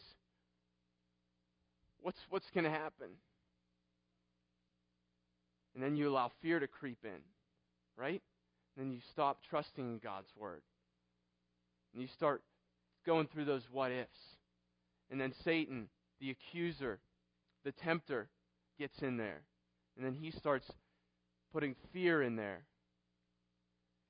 What's, 2.01 2.19
what's 2.29 2.49
going 2.53 2.65
to 2.65 2.69
happen? 2.69 3.07
And 5.73 5.81
then 5.81 5.95
you 5.95 6.09
allow 6.09 6.31
fear 6.41 6.59
to 6.59 6.67
creep 6.67 6.99
in, 7.05 7.21
right? 7.97 8.21
And 8.75 8.85
then 8.85 8.91
you 8.91 8.99
stop 9.11 9.39
trusting 9.49 10.01
God's 10.03 10.27
word. 10.37 10.61
And 11.93 12.01
you 12.01 12.09
start 12.09 12.43
going 13.05 13.27
through 13.27 13.45
those 13.45 13.63
what 13.71 13.91
ifs. 13.91 14.09
And 15.09 15.19
then 15.19 15.33
Satan, 15.43 15.87
the 16.19 16.31
accuser, 16.31 16.99
the 17.63 17.71
tempter, 17.71 18.27
gets 18.77 19.01
in 19.01 19.15
there. 19.15 19.41
And 19.95 20.05
then 20.05 20.13
he 20.13 20.29
starts 20.29 20.69
putting 21.53 21.75
fear 21.93 22.21
in 22.21 22.35
there. 22.35 22.63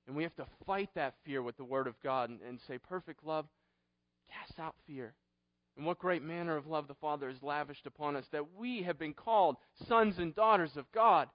And 0.07 0.15
we 0.15 0.23
have 0.23 0.35
to 0.37 0.45
fight 0.65 0.89
that 0.95 1.13
fear 1.23 1.43
with 1.43 1.57
the 1.57 1.63
Word 1.63 1.85
of 1.85 2.01
God 2.01 2.29
and, 2.29 2.39
and 2.41 2.59
say, 2.67 2.77
Perfect 2.77 3.23
love 3.23 3.45
Cast 4.33 4.59
out 4.59 4.75
fear. 4.87 5.13
And 5.75 5.85
what 5.85 5.97
great 5.97 6.23
manner 6.23 6.55
of 6.55 6.67
love 6.67 6.87
the 6.87 6.93
Father 6.95 7.29
has 7.29 7.41
lavished 7.41 7.87
upon 7.87 8.15
us 8.15 8.25
that 8.31 8.55
we 8.57 8.83
have 8.83 8.99
been 8.99 9.13
called 9.13 9.57
sons 9.87 10.19
and 10.19 10.35
daughters 10.35 10.77
of 10.77 10.91
God. 10.91 11.27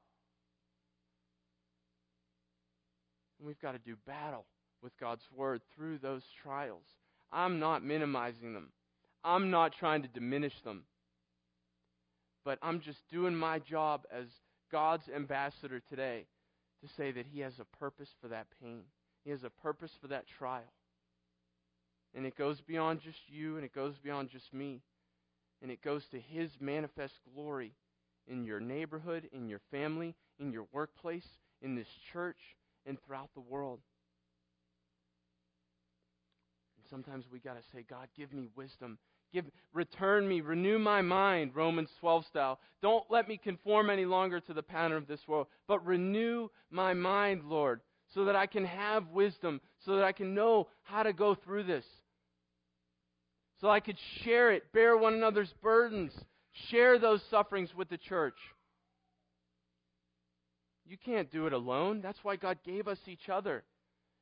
And 3.39 3.47
we've 3.47 3.61
got 3.61 3.73
to 3.73 3.79
do 3.79 3.97
battle 4.07 4.47
with 4.83 4.97
God's 4.99 5.25
Word 5.35 5.61
through 5.75 5.99
those 5.99 6.23
trials. 6.43 6.85
I'm 7.33 7.59
not 7.59 7.85
minimizing 7.85 8.55
them, 8.55 8.71
I'm 9.25 9.51
not 9.51 9.73
trying 9.73 10.03
to 10.03 10.09
diminish 10.09 10.55
them. 10.65 10.85
But 12.45 12.59
I'm 12.63 12.81
just 12.81 13.01
doing 13.11 13.35
my 13.35 13.59
job 13.59 14.07
as 14.11 14.27
God's 14.73 15.09
ambassador 15.15 15.83
today 15.89 16.27
to 16.83 16.89
say 16.97 17.11
that 17.11 17.27
He 17.27 17.41
has 17.41 17.59
a 17.59 17.77
purpose 17.77 18.09
for 18.23 18.29
that 18.29 18.47
pain, 18.63 18.83
He 19.25 19.31
has 19.31 19.45
a 19.45 19.51
purpose 19.51 19.91
for 20.01 20.09
that 20.09 20.27
trial. 20.39 20.73
And 22.15 22.27
it 22.27 22.37
goes 22.37 22.61
beyond 22.61 23.01
just 23.01 23.19
you, 23.29 23.57
and 23.57 23.65
it 23.65 23.75
goes 23.75 23.95
beyond 23.99 24.31
just 24.31 24.53
me. 24.53 24.83
And 25.63 25.71
it 25.71 25.83
goes 25.83 26.05
to 26.13 26.21
His 26.21 26.51
manifest 26.61 27.15
glory 27.35 27.73
in 28.27 28.45
your 28.45 28.61
neighborhood, 28.61 29.29
in 29.33 29.49
your 29.49 29.61
family, 29.71 30.15
in 30.39 30.53
your 30.53 30.67
workplace, 30.73 31.27
in 31.63 31.75
this 31.75 31.89
church, 32.13 32.39
and 32.87 32.99
throughout 33.03 33.31
the 33.35 33.41
world. 33.41 33.81
And 36.77 36.87
sometimes 36.89 37.25
we 37.31 37.39
got 37.39 37.55
to 37.55 37.69
say, 37.73 37.85
God, 37.89 38.09
give 38.17 38.33
me 38.33 38.49
wisdom. 38.57 38.99
Give, 39.33 39.45
return 39.75 40.27
me, 40.27 40.41
renew 40.41 40.79
my 40.79 41.03
mind, 41.03 41.51
Romans 41.55 41.91
12 42.01 42.27
style. 42.27 42.61
Don't 42.81 43.05
let 43.11 43.29
me 43.29 43.37
conform 43.37 43.91
any 43.91 44.07
longer 44.07 44.41
to 44.41 44.55
the 44.55 44.63
pattern 44.63 44.97
of 44.97 45.07
this 45.07 45.29
world, 45.29 45.49
but 45.67 45.85
renew 45.85 46.49
my 46.71 46.95
mind, 46.95 47.43
Lord, 47.45 47.83
so 48.15 48.25
that 48.25 48.37
I 48.37 48.47
can 48.47 48.65
have 48.65 49.09
wisdom, 49.11 49.61
so 49.85 49.97
that 49.97 50.05
I 50.05 50.13
can 50.13 50.35
know 50.35 50.69
how 50.83 51.03
to 51.03 51.13
go 51.13 51.35
through 51.35 51.65
this 51.65 51.85
so 53.61 53.69
I 53.69 53.81
could 53.81 53.99
share 54.23 54.53
it, 54.53 54.73
bear 54.73 54.97
one 54.97 55.15
another's 55.15 55.53
burdens, 55.63 56.13
share 56.71 56.99
those 56.99 57.23
sufferings 57.31 57.75
with 57.77 57.89
the 57.89 57.99
church. 57.99 58.37
You 60.87 60.97
can't 61.05 61.31
do 61.31 61.47
it 61.47 61.53
alone. 61.53 62.01
That's 62.01 62.19
why 62.23 62.37
God 62.37 62.59
gave 62.65 62.89
us 62.89 62.99
each 63.07 63.29
other. 63.29 63.65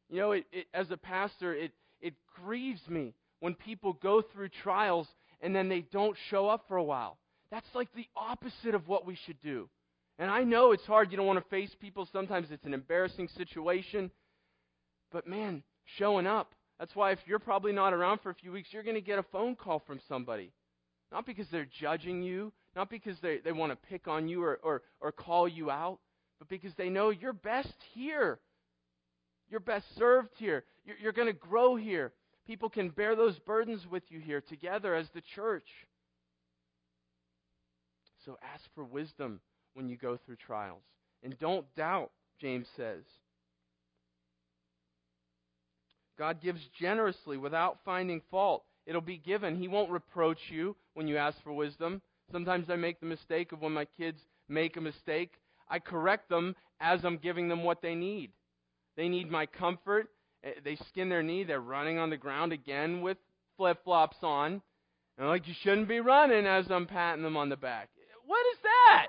You 0.08 0.20
know, 0.20 0.32
it, 0.32 0.46
it, 0.52 0.66
as 0.74 0.90
a 0.90 0.96
pastor, 0.96 1.54
it, 1.54 1.72
it 2.00 2.14
grieves 2.42 2.80
me 2.88 3.14
when 3.40 3.54
people 3.54 3.92
go 3.92 4.22
through 4.22 4.48
trials 4.62 5.06
and 5.40 5.54
then 5.54 5.68
they 5.68 5.82
don't 5.92 6.16
show 6.30 6.48
up 6.48 6.64
for 6.66 6.76
a 6.76 6.82
while. 6.82 7.18
That's 7.50 7.68
like 7.74 7.88
the 7.94 8.08
opposite 8.16 8.74
of 8.74 8.88
what 8.88 9.06
we 9.06 9.16
should 9.26 9.40
do. 9.42 9.68
And 10.18 10.30
I 10.30 10.44
know 10.44 10.72
it's 10.72 10.86
hard. 10.86 11.10
You 11.10 11.18
don't 11.18 11.26
want 11.26 11.42
to 11.42 11.50
face 11.50 11.70
people. 11.80 12.08
Sometimes 12.10 12.48
it's 12.50 12.64
an 12.64 12.74
embarrassing 12.74 13.28
situation. 13.36 14.10
but 15.12 15.26
man, 15.26 15.62
showing 15.98 16.26
up. 16.26 16.54
That's 16.78 16.94
why 16.94 17.12
if 17.12 17.18
you're 17.26 17.38
probably 17.38 17.72
not 17.72 17.94
around 17.94 18.20
for 18.20 18.30
a 18.30 18.34
few 18.34 18.52
weeks, 18.52 18.68
you're 18.72 18.82
going 18.82 18.96
to 18.96 19.00
get 19.00 19.18
a 19.18 19.24
phone 19.24 19.56
call 19.56 19.82
from 19.86 20.00
somebody. 20.08 20.52
Not 21.10 21.24
because 21.24 21.46
they're 21.50 21.68
judging 21.80 22.22
you, 22.22 22.52
not 22.74 22.90
because 22.90 23.18
they, 23.20 23.38
they 23.38 23.52
want 23.52 23.72
to 23.72 23.88
pick 23.88 24.08
on 24.08 24.28
you 24.28 24.42
or, 24.42 24.58
or, 24.62 24.82
or 25.00 25.12
call 25.12 25.48
you 25.48 25.70
out, 25.70 25.98
but 26.38 26.48
because 26.48 26.74
they 26.74 26.90
know 26.90 27.10
you're 27.10 27.32
best 27.32 27.74
here. 27.94 28.38
You're 29.48 29.60
best 29.60 29.86
served 29.96 30.32
here. 30.36 30.64
You're, 30.84 30.96
you're 31.00 31.12
going 31.12 31.28
to 31.28 31.32
grow 31.32 31.76
here. 31.76 32.12
People 32.46 32.68
can 32.68 32.90
bear 32.90 33.16
those 33.16 33.38
burdens 33.40 33.86
with 33.90 34.02
you 34.08 34.20
here 34.20 34.40
together 34.40 34.94
as 34.94 35.08
the 35.14 35.22
church. 35.34 35.68
So 38.24 38.36
ask 38.54 38.64
for 38.74 38.84
wisdom 38.84 39.40
when 39.74 39.88
you 39.88 39.96
go 39.96 40.16
through 40.16 40.36
trials. 40.36 40.82
And 41.22 41.38
don't 41.38 41.66
doubt, 41.76 42.10
James 42.40 42.66
says. 42.76 43.04
God 46.18 46.40
gives 46.42 46.60
generously 46.78 47.36
without 47.36 47.78
finding 47.84 48.22
fault. 48.30 48.64
It'll 48.86 49.00
be 49.00 49.18
given. 49.18 49.56
He 49.56 49.68
won't 49.68 49.90
reproach 49.90 50.38
you 50.50 50.76
when 50.94 51.08
you 51.08 51.16
ask 51.16 51.36
for 51.42 51.52
wisdom. 51.52 52.00
Sometimes 52.32 52.70
I 52.70 52.76
make 52.76 53.00
the 53.00 53.06
mistake 53.06 53.52
of 53.52 53.60
when 53.60 53.72
my 53.72 53.86
kids 53.96 54.18
make 54.48 54.76
a 54.76 54.80
mistake, 54.80 55.32
I 55.68 55.78
correct 55.78 56.28
them 56.28 56.54
as 56.80 57.04
I'm 57.04 57.18
giving 57.18 57.48
them 57.48 57.64
what 57.64 57.82
they 57.82 57.94
need. 57.94 58.30
They 58.96 59.08
need 59.08 59.30
my 59.30 59.46
comfort. 59.46 60.08
Eh, 60.44 60.52
they 60.64 60.76
skin 60.88 61.08
their 61.08 61.22
knee. 61.22 61.44
They're 61.44 61.60
running 61.60 61.98
on 61.98 62.10
the 62.10 62.16
ground 62.16 62.52
again 62.52 63.00
with 63.00 63.18
flip 63.56 63.82
flops 63.84 64.18
on. 64.22 64.62
And 65.18 65.24
I'm 65.24 65.28
like, 65.28 65.48
you 65.48 65.54
shouldn't 65.62 65.88
be 65.88 66.00
running 66.00 66.46
as 66.46 66.66
I'm 66.70 66.86
patting 66.86 67.22
them 67.22 67.36
on 67.36 67.48
the 67.48 67.56
back. 67.56 67.88
What 68.26 68.44
is 68.52 68.58
that? 68.62 69.06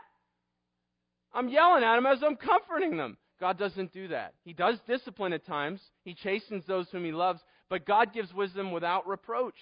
I'm 1.33 1.49
yelling 1.49 1.83
at 1.83 1.95
them 1.95 2.05
as 2.05 2.19
I'm 2.23 2.35
comforting 2.35 2.97
them. 2.97 3.17
God 3.39 3.57
doesn't 3.57 3.93
do 3.93 4.07
that. 4.09 4.33
He 4.43 4.53
does 4.53 4.79
discipline 4.87 5.33
at 5.33 5.45
times, 5.45 5.81
He 6.03 6.13
chastens 6.13 6.65
those 6.65 6.87
whom 6.91 7.05
He 7.05 7.11
loves, 7.11 7.41
but 7.69 7.85
God 7.85 8.13
gives 8.13 8.33
wisdom 8.33 8.71
without 8.71 9.07
reproach. 9.07 9.57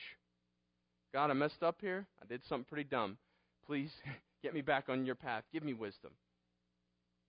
God, 1.13 1.29
I 1.29 1.33
messed 1.33 1.63
up 1.63 1.77
here. 1.81 2.05
I 2.21 2.25
did 2.25 2.41
something 2.47 2.65
pretty 2.65 2.89
dumb. 2.89 3.17
Please 3.65 3.91
get 4.43 4.53
me 4.53 4.61
back 4.61 4.85
on 4.89 5.05
your 5.05 5.15
path. 5.15 5.43
Give 5.53 5.63
me 5.63 5.73
wisdom. 5.73 6.11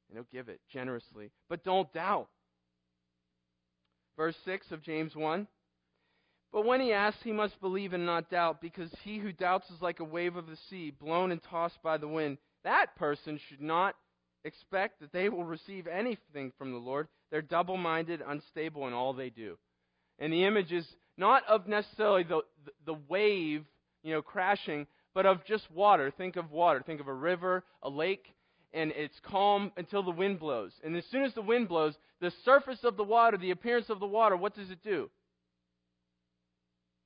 And 0.08 0.16
He'll 0.16 0.26
give 0.32 0.48
it 0.48 0.60
generously. 0.72 1.30
But 1.48 1.64
don't 1.64 1.92
doubt. 1.92 2.28
Verse 4.16 4.36
6 4.44 4.70
of 4.72 4.82
James 4.82 5.14
1. 5.14 5.46
But 6.52 6.64
when 6.64 6.80
he 6.80 6.92
asks, 6.92 7.22
he 7.22 7.32
must 7.32 7.60
believe 7.60 7.92
and 7.92 8.06
not 8.06 8.30
doubt, 8.30 8.62
because 8.62 8.90
he 9.02 9.18
who 9.18 9.32
doubts 9.32 9.68
is 9.70 9.82
like 9.82 10.00
a 10.00 10.04
wave 10.04 10.36
of 10.36 10.46
the 10.46 10.56
sea, 10.70 10.90
blown 10.90 11.30
and 11.30 11.42
tossed 11.42 11.82
by 11.82 11.98
the 11.98 12.08
wind. 12.08 12.38
That 12.64 12.96
person 12.96 13.38
should 13.48 13.60
not 13.60 13.94
expect 14.46 15.00
that 15.00 15.12
they 15.12 15.28
will 15.28 15.44
receive 15.44 15.86
anything 15.86 16.52
from 16.56 16.72
the 16.72 16.78
Lord. 16.78 17.08
They're 17.30 17.42
double 17.42 17.76
minded, 17.76 18.22
unstable 18.26 18.86
in 18.86 18.94
all 18.94 19.12
they 19.12 19.30
do. 19.30 19.58
And 20.18 20.32
the 20.32 20.44
image 20.44 20.72
is 20.72 20.86
not 21.18 21.42
of 21.48 21.66
necessarily 21.66 22.22
the, 22.22 22.40
the, 22.86 22.96
wave, 23.08 23.64
you 24.02 24.12
know, 24.12 24.22
crashing, 24.22 24.86
but 25.14 25.26
of 25.26 25.44
just 25.44 25.70
water. 25.70 26.12
Think 26.16 26.36
of 26.36 26.50
water. 26.50 26.82
Think 26.84 27.00
of 27.00 27.08
a 27.08 27.14
river, 27.14 27.64
a 27.82 27.90
lake, 27.90 28.32
and 28.72 28.92
it's 28.94 29.18
calm 29.24 29.72
until 29.76 30.02
the 30.02 30.10
wind 30.10 30.38
blows. 30.38 30.72
And 30.84 30.96
as 30.96 31.04
soon 31.10 31.24
as 31.24 31.34
the 31.34 31.42
wind 31.42 31.68
blows, 31.68 31.94
the 32.20 32.32
surface 32.44 32.80
of 32.84 32.96
the 32.96 33.04
water, 33.04 33.36
the 33.36 33.50
appearance 33.50 33.90
of 33.90 34.00
the 34.00 34.06
water, 34.06 34.36
what 34.36 34.54
does 34.54 34.70
it 34.70 34.82
do? 34.84 35.10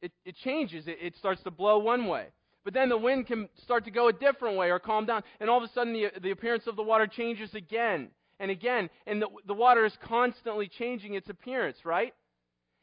It, 0.03 0.13
it 0.25 0.37
changes. 0.45 0.87
It, 0.87 0.99
it 1.01 1.17
starts 1.17 1.43
to 1.45 1.51
blow 1.51 1.79
one 1.79 2.07
way. 2.07 2.27
But 2.65 2.75
then 2.75 2.89
the 2.89 2.99
wind 2.99 3.27
can 3.27 3.49
start 3.63 3.85
to 3.87 3.91
go 3.91 4.09
a 4.09 4.13
different 4.13 4.57
way 4.57 4.71
or 4.71 4.79
calm 4.79 5.07
down. 5.07 5.23
And 5.41 5.49
all 5.49 5.59
of 5.59 5.65
a 5.69 5.73
sudden, 5.73 5.93
the, 5.93 6.11
the 6.21 6.31
appearance 6.31 6.67
of 6.67 6.77
the 6.77 6.83
water 6.83 7.07
changes 7.07 7.55
again 7.55 8.09
and 8.39 8.51
again. 8.51 8.91
And 9.07 9.23
the, 9.23 9.29
the 9.47 9.55
water 9.55 9.85
is 9.85 9.97
constantly 10.03 10.69
changing 10.69 11.15
its 11.15 11.29
appearance, 11.29 11.79
right? 11.85 12.15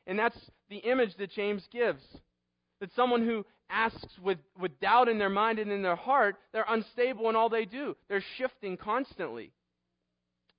And 0.07 0.17
that's 0.17 0.37
the 0.69 0.77
image 0.77 1.15
that 1.17 1.31
James 1.31 1.67
gives. 1.71 2.01
That 2.79 2.93
someone 2.95 3.25
who 3.25 3.45
asks 3.69 4.17
with, 4.23 4.39
with 4.59 4.79
doubt 4.79 5.09
in 5.09 5.19
their 5.19 5.29
mind 5.29 5.59
and 5.59 5.71
in 5.71 5.81
their 5.81 5.95
heart, 5.95 6.37
they're 6.53 6.65
unstable 6.67 7.29
in 7.29 7.35
all 7.35 7.49
they 7.49 7.65
do. 7.65 7.95
They're 8.07 8.23
shifting 8.37 8.77
constantly. 8.77 9.51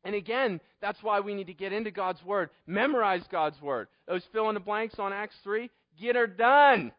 And 0.04 0.14
again, 0.14 0.60
that's 0.80 1.02
why 1.02 1.20
we 1.20 1.34
need 1.34 1.48
to 1.48 1.54
get 1.54 1.72
into 1.72 1.90
God's 1.90 2.22
Word. 2.24 2.50
Memorize 2.66 3.24
God's 3.30 3.60
Word. 3.60 3.88
Those 4.06 4.22
fill 4.32 4.48
in 4.48 4.54
the 4.54 4.60
blanks 4.60 4.98
on 4.98 5.12
Acts 5.12 5.36
3, 5.42 5.70
get 6.00 6.16
her 6.16 6.26
done. 6.26 6.92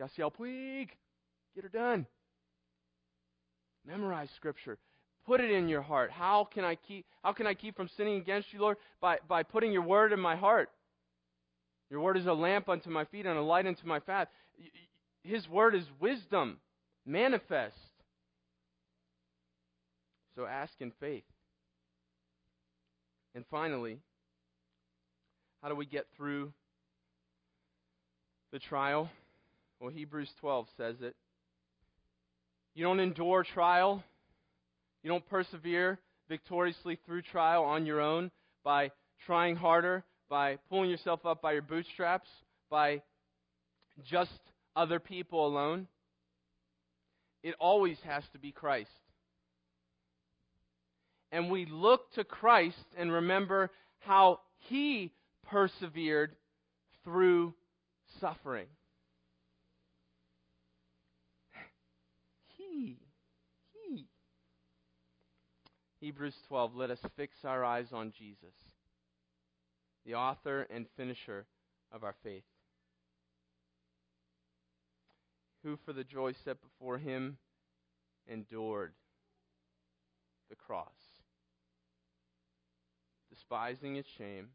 Yasiel 0.00 0.32
Puig. 0.32 0.88
Get 1.54 1.64
her 1.64 1.68
done. 1.68 2.06
Memorize 3.86 4.28
Scripture. 4.36 4.78
Put 5.26 5.40
it 5.40 5.50
in 5.50 5.68
your 5.68 5.82
heart. 5.82 6.10
How 6.10 6.48
can 6.52 6.64
I 6.64 6.74
keep 6.74 7.04
how 7.22 7.32
can 7.32 7.46
I 7.46 7.54
keep 7.54 7.76
from 7.76 7.88
sinning 7.96 8.16
against 8.16 8.52
you, 8.52 8.60
Lord? 8.60 8.76
By 9.00 9.18
by 9.28 9.42
putting 9.42 9.72
your 9.72 9.82
word 9.82 10.12
in 10.12 10.20
my 10.20 10.36
heart. 10.36 10.70
Your 11.90 12.00
word 12.00 12.16
is 12.16 12.26
a 12.26 12.32
lamp 12.32 12.68
unto 12.68 12.90
my 12.90 13.04
feet 13.06 13.26
and 13.26 13.38
a 13.38 13.42
light 13.42 13.66
unto 13.66 13.86
my 13.86 13.98
path. 13.98 14.28
His 15.22 15.48
word 15.48 15.74
is 15.74 15.84
wisdom, 16.00 16.58
manifest. 17.06 17.76
So 20.34 20.46
ask 20.46 20.72
in 20.80 20.92
faith. 21.00 21.24
And 23.34 23.44
finally, 23.50 23.98
how 25.62 25.68
do 25.68 25.74
we 25.74 25.86
get 25.86 26.06
through 26.16 26.52
the 28.52 28.58
trial? 28.58 29.10
Well, 29.80 29.90
Hebrews 29.90 30.30
12 30.40 30.66
says 30.76 30.96
it. 31.00 31.14
You 32.74 32.84
don't 32.84 33.00
endure 33.00 33.44
trial, 33.44 34.02
you 35.02 35.10
don't 35.10 35.28
persevere 35.28 35.98
victoriously 36.28 36.98
through 37.06 37.22
trial 37.22 37.64
on 37.64 37.86
your 37.86 38.00
own 38.00 38.30
by 38.64 38.90
trying 39.26 39.56
harder, 39.56 40.04
by 40.28 40.58
pulling 40.68 40.90
yourself 40.90 41.24
up 41.24 41.40
by 41.40 41.52
your 41.52 41.62
bootstraps, 41.62 42.28
by 42.70 43.02
just 44.04 44.38
other 44.76 44.98
people 44.98 45.46
alone. 45.46 45.86
It 47.42 47.54
always 47.58 47.98
has 48.04 48.22
to 48.32 48.38
be 48.38 48.52
Christ. 48.52 48.90
And 51.30 51.50
we 51.50 51.66
look 51.66 52.12
to 52.14 52.24
Christ 52.24 52.84
and 52.96 53.12
remember 53.12 53.70
how 54.00 54.40
he 54.58 55.12
persevered 55.50 56.34
through 57.04 57.54
suffering. 58.20 58.66
Hebrews 66.00 66.36
12, 66.46 66.76
let 66.76 66.90
us 66.90 67.00
fix 67.16 67.38
our 67.44 67.64
eyes 67.64 67.88
on 67.92 68.12
Jesus, 68.16 68.54
the 70.06 70.14
author 70.14 70.64
and 70.70 70.86
finisher 70.96 71.46
of 71.90 72.04
our 72.04 72.14
faith, 72.22 72.44
who 75.64 75.76
for 75.84 75.92
the 75.92 76.04
joy 76.04 76.34
set 76.44 76.58
before 76.62 76.98
him 76.98 77.36
endured 78.28 78.92
the 80.48 80.54
cross, 80.54 80.86
despising 83.28 83.96
its 83.96 84.08
shame, 84.16 84.50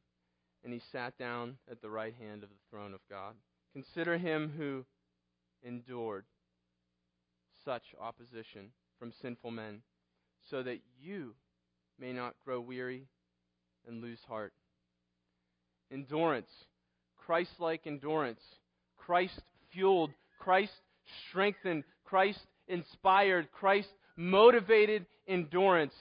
and 0.63 0.71
he 0.71 0.81
sat 0.93 1.17
down 1.17 1.57
at 1.69 1.81
the 1.81 1.89
right 1.89 2.15
hand 2.21 2.43
of 2.43 2.49
the 2.49 2.69
throne 2.69 2.93
of 2.93 3.01
God. 3.09 3.33
Consider 3.73 4.17
him 4.17 4.53
who 4.57 4.85
endured 5.61 6.23
such 7.65 7.83
opposition 7.99 8.69
from 8.97 9.11
sinful 9.21 9.51
men 9.51 9.81
so 10.49 10.63
that 10.63 10.79
you 11.01 11.33
may 11.99 12.13
not 12.13 12.35
grow 12.45 12.59
weary 12.59 13.07
and 13.87 14.01
lose 14.01 14.19
heart. 14.27 14.53
Endurance, 15.91 16.49
Christ 17.25 17.51
like 17.59 17.81
endurance, 17.85 18.41
Christ 18.97 19.39
fueled, 19.71 20.11
Christ 20.39 20.73
strengthened, 21.29 21.83
Christ 22.03 22.39
inspired, 22.67 23.51
Christ 23.51 23.89
motivated 24.15 25.05
endurance 25.27 25.93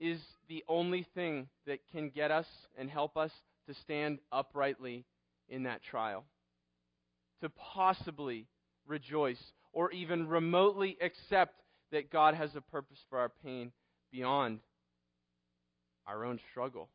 is 0.00 0.20
the 0.48 0.64
only 0.68 1.06
thing 1.14 1.48
that 1.66 1.80
can 1.92 2.10
get 2.10 2.30
us 2.30 2.46
and 2.78 2.88
help 2.88 3.16
us 3.16 3.32
to 3.66 3.74
stand 3.74 4.18
uprightly 4.32 5.04
in 5.48 5.64
that 5.64 5.82
trial. 5.82 6.24
To 7.42 7.48
possibly 7.48 8.46
rejoice 8.86 9.42
or 9.72 9.92
even 9.92 10.28
remotely 10.28 10.96
accept 11.00 11.54
that 11.92 12.10
God 12.10 12.34
has 12.34 12.54
a 12.54 12.60
purpose 12.60 12.98
for 13.08 13.18
our 13.18 13.30
pain 13.44 13.72
beyond 14.12 14.60
our 16.06 16.24
own 16.24 16.38
struggle. 16.50 16.88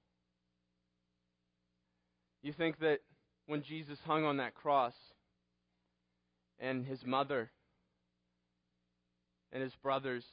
You 2.41 2.53
think 2.53 2.79
that 2.79 2.99
when 3.47 3.63
Jesus 3.63 3.99
hung 4.05 4.25
on 4.25 4.37
that 4.37 4.55
cross 4.55 4.93
and 6.59 6.85
his 6.85 7.05
mother 7.05 7.51
and 9.51 9.61
his 9.61 9.73
brothers 9.81 10.25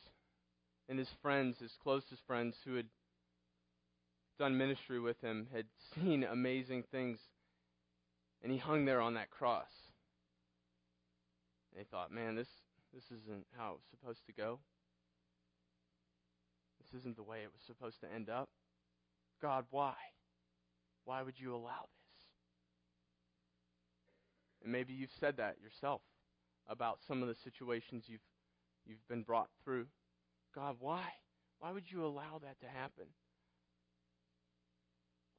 and 0.88 0.98
his 0.98 1.08
friends, 1.22 1.56
his 1.60 1.72
closest 1.82 2.20
friends 2.26 2.56
who 2.64 2.74
had 2.74 2.86
done 4.38 4.56
ministry 4.56 4.98
with 4.98 5.20
him, 5.20 5.46
had 5.52 5.66
seen 5.94 6.24
amazing 6.24 6.82
things, 6.90 7.18
and 8.42 8.50
he 8.50 8.58
hung 8.58 8.86
there 8.86 9.00
on 9.00 9.14
that 9.14 9.30
cross. 9.30 9.68
They 11.76 11.84
thought, 11.84 12.10
man, 12.10 12.36
this, 12.36 12.48
this 12.94 13.04
isn't 13.10 13.46
how 13.56 13.72
it 13.72 13.78
was 13.78 13.86
supposed 13.90 14.26
to 14.26 14.32
go. 14.32 14.58
This 16.80 17.00
isn't 17.00 17.16
the 17.16 17.22
way 17.22 17.38
it 17.42 17.50
was 17.52 17.62
supposed 17.66 18.00
to 18.00 18.12
end 18.12 18.28
up. 18.28 18.48
God, 19.40 19.66
why? 19.70 19.94
Why 21.04 21.22
would 21.22 21.38
you 21.38 21.54
allow 21.54 21.86
this? 21.88 22.16
And 24.62 24.72
maybe 24.72 24.92
you've 24.92 25.12
said 25.18 25.36
that 25.38 25.56
yourself 25.62 26.02
about 26.68 26.98
some 27.06 27.22
of 27.22 27.28
the 27.28 27.34
situations 27.34 28.04
you've 28.06 28.20
you've 28.86 29.06
been 29.08 29.22
brought 29.22 29.48
through. 29.62 29.86
God, 30.54 30.76
why? 30.80 31.04
Why 31.58 31.70
would 31.72 31.90
you 31.90 32.04
allow 32.04 32.40
that 32.42 32.60
to 32.60 32.66
happen? 32.66 33.06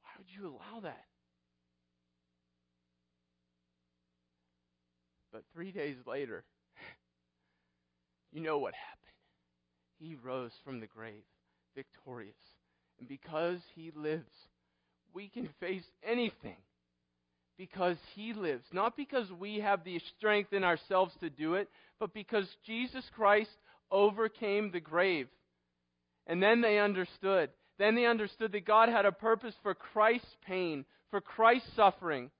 Why 0.02 0.10
would 0.18 0.28
you 0.30 0.48
allow 0.48 0.80
that? 0.80 1.04
But 5.32 5.44
three 5.52 5.72
days 5.72 5.96
later, 6.06 6.44
you 8.32 8.40
know 8.40 8.58
what 8.58 8.74
happened. 8.74 8.98
He 9.98 10.16
rose 10.16 10.52
from 10.64 10.80
the 10.80 10.86
grave 10.86 11.22
victorious. 11.74 12.34
And 12.98 13.08
because 13.08 13.58
he 13.74 13.92
lives, 13.94 14.30
we 15.14 15.28
can 15.28 15.48
face 15.60 15.84
anything 16.06 16.56
because 17.58 17.96
he 18.14 18.32
lives. 18.32 18.64
Not 18.72 18.96
because 18.96 19.30
we 19.32 19.60
have 19.60 19.84
the 19.84 20.00
strength 20.16 20.52
in 20.52 20.64
ourselves 20.64 21.14
to 21.20 21.30
do 21.30 21.54
it, 21.54 21.68
but 22.00 22.14
because 22.14 22.46
Jesus 22.66 23.04
Christ 23.14 23.50
overcame 23.90 24.70
the 24.70 24.80
grave. 24.80 25.28
And 26.26 26.42
then 26.42 26.60
they 26.60 26.78
understood. 26.78 27.50
Then 27.78 27.94
they 27.94 28.06
understood 28.06 28.52
that 28.52 28.66
God 28.66 28.88
had 28.88 29.06
a 29.06 29.12
purpose 29.12 29.54
for 29.62 29.74
Christ's 29.74 30.36
pain, 30.46 30.84
for 31.10 31.20
Christ's 31.20 31.68
suffering. 31.76 32.30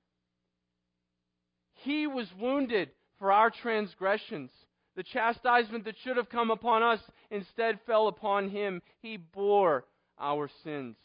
He 1.75 2.07
was 2.07 2.27
wounded 2.39 2.91
for 3.19 3.33
our 3.33 3.51
transgressions. 3.51 4.51
The 4.97 5.03
chastisement 5.03 5.85
that 5.85 5.95
should 6.03 6.17
have 6.17 6.29
come 6.29 6.51
upon 6.51 6.83
us 6.83 7.01
instead 7.31 7.81
fell 7.87 8.09
upon 8.09 8.51
him. 8.51 8.83
He 9.01 9.17
bore 9.17 9.85
our 10.19 10.51
sins 10.65 10.97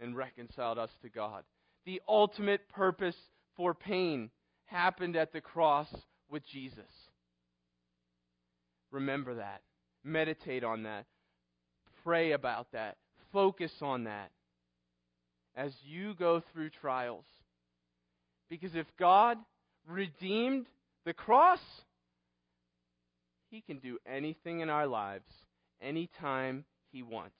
and 0.00 0.16
reconciled 0.16 0.78
us 0.78 0.90
to 1.02 1.08
God. 1.10 1.44
The 1.84 2.00
ultimate 2.08 2.68
purpose 2.68 3.16
for 3.56 3.74
pain 3.74 4.30
happened 4.64 5.16
at 5.16 5.32
the 5.32 5.40
cross 5.40 5.88
with 6.30 6.46
Jesus. 6.46 6.90
Remember 8.90 9.34
that. 9.34 9.60
Meditate 10.02 10.64
on 10.64 10.84
that. 10.84 11.04
Pray 12.02 12.32
about 12.32 12.72
that. 12.72 12.96
Focus 13.32 13.72
on 13.82 14.04
that 14.04 14.30
as 15.54 15.72
you 15.84 16.14
go 16.14 16.42
through 16.52 16.70
trials. 16.70 17.26
Because 18.48 18.74
if 18.74 18.86
God 18.98 19.36
redeemed 19.86 20.66
the 21.04 21.12
cross, 21.12 21.60
He 23.50 23.60
can 23.60 23.78
do 23.78 23.98
anything 24.06 24.60
in 24.60 24.70
our 24.70 24.86
lives 24.86 25.30
anytime 25.80 26.64
He 26.92 27.02
wants. 27.02 27.38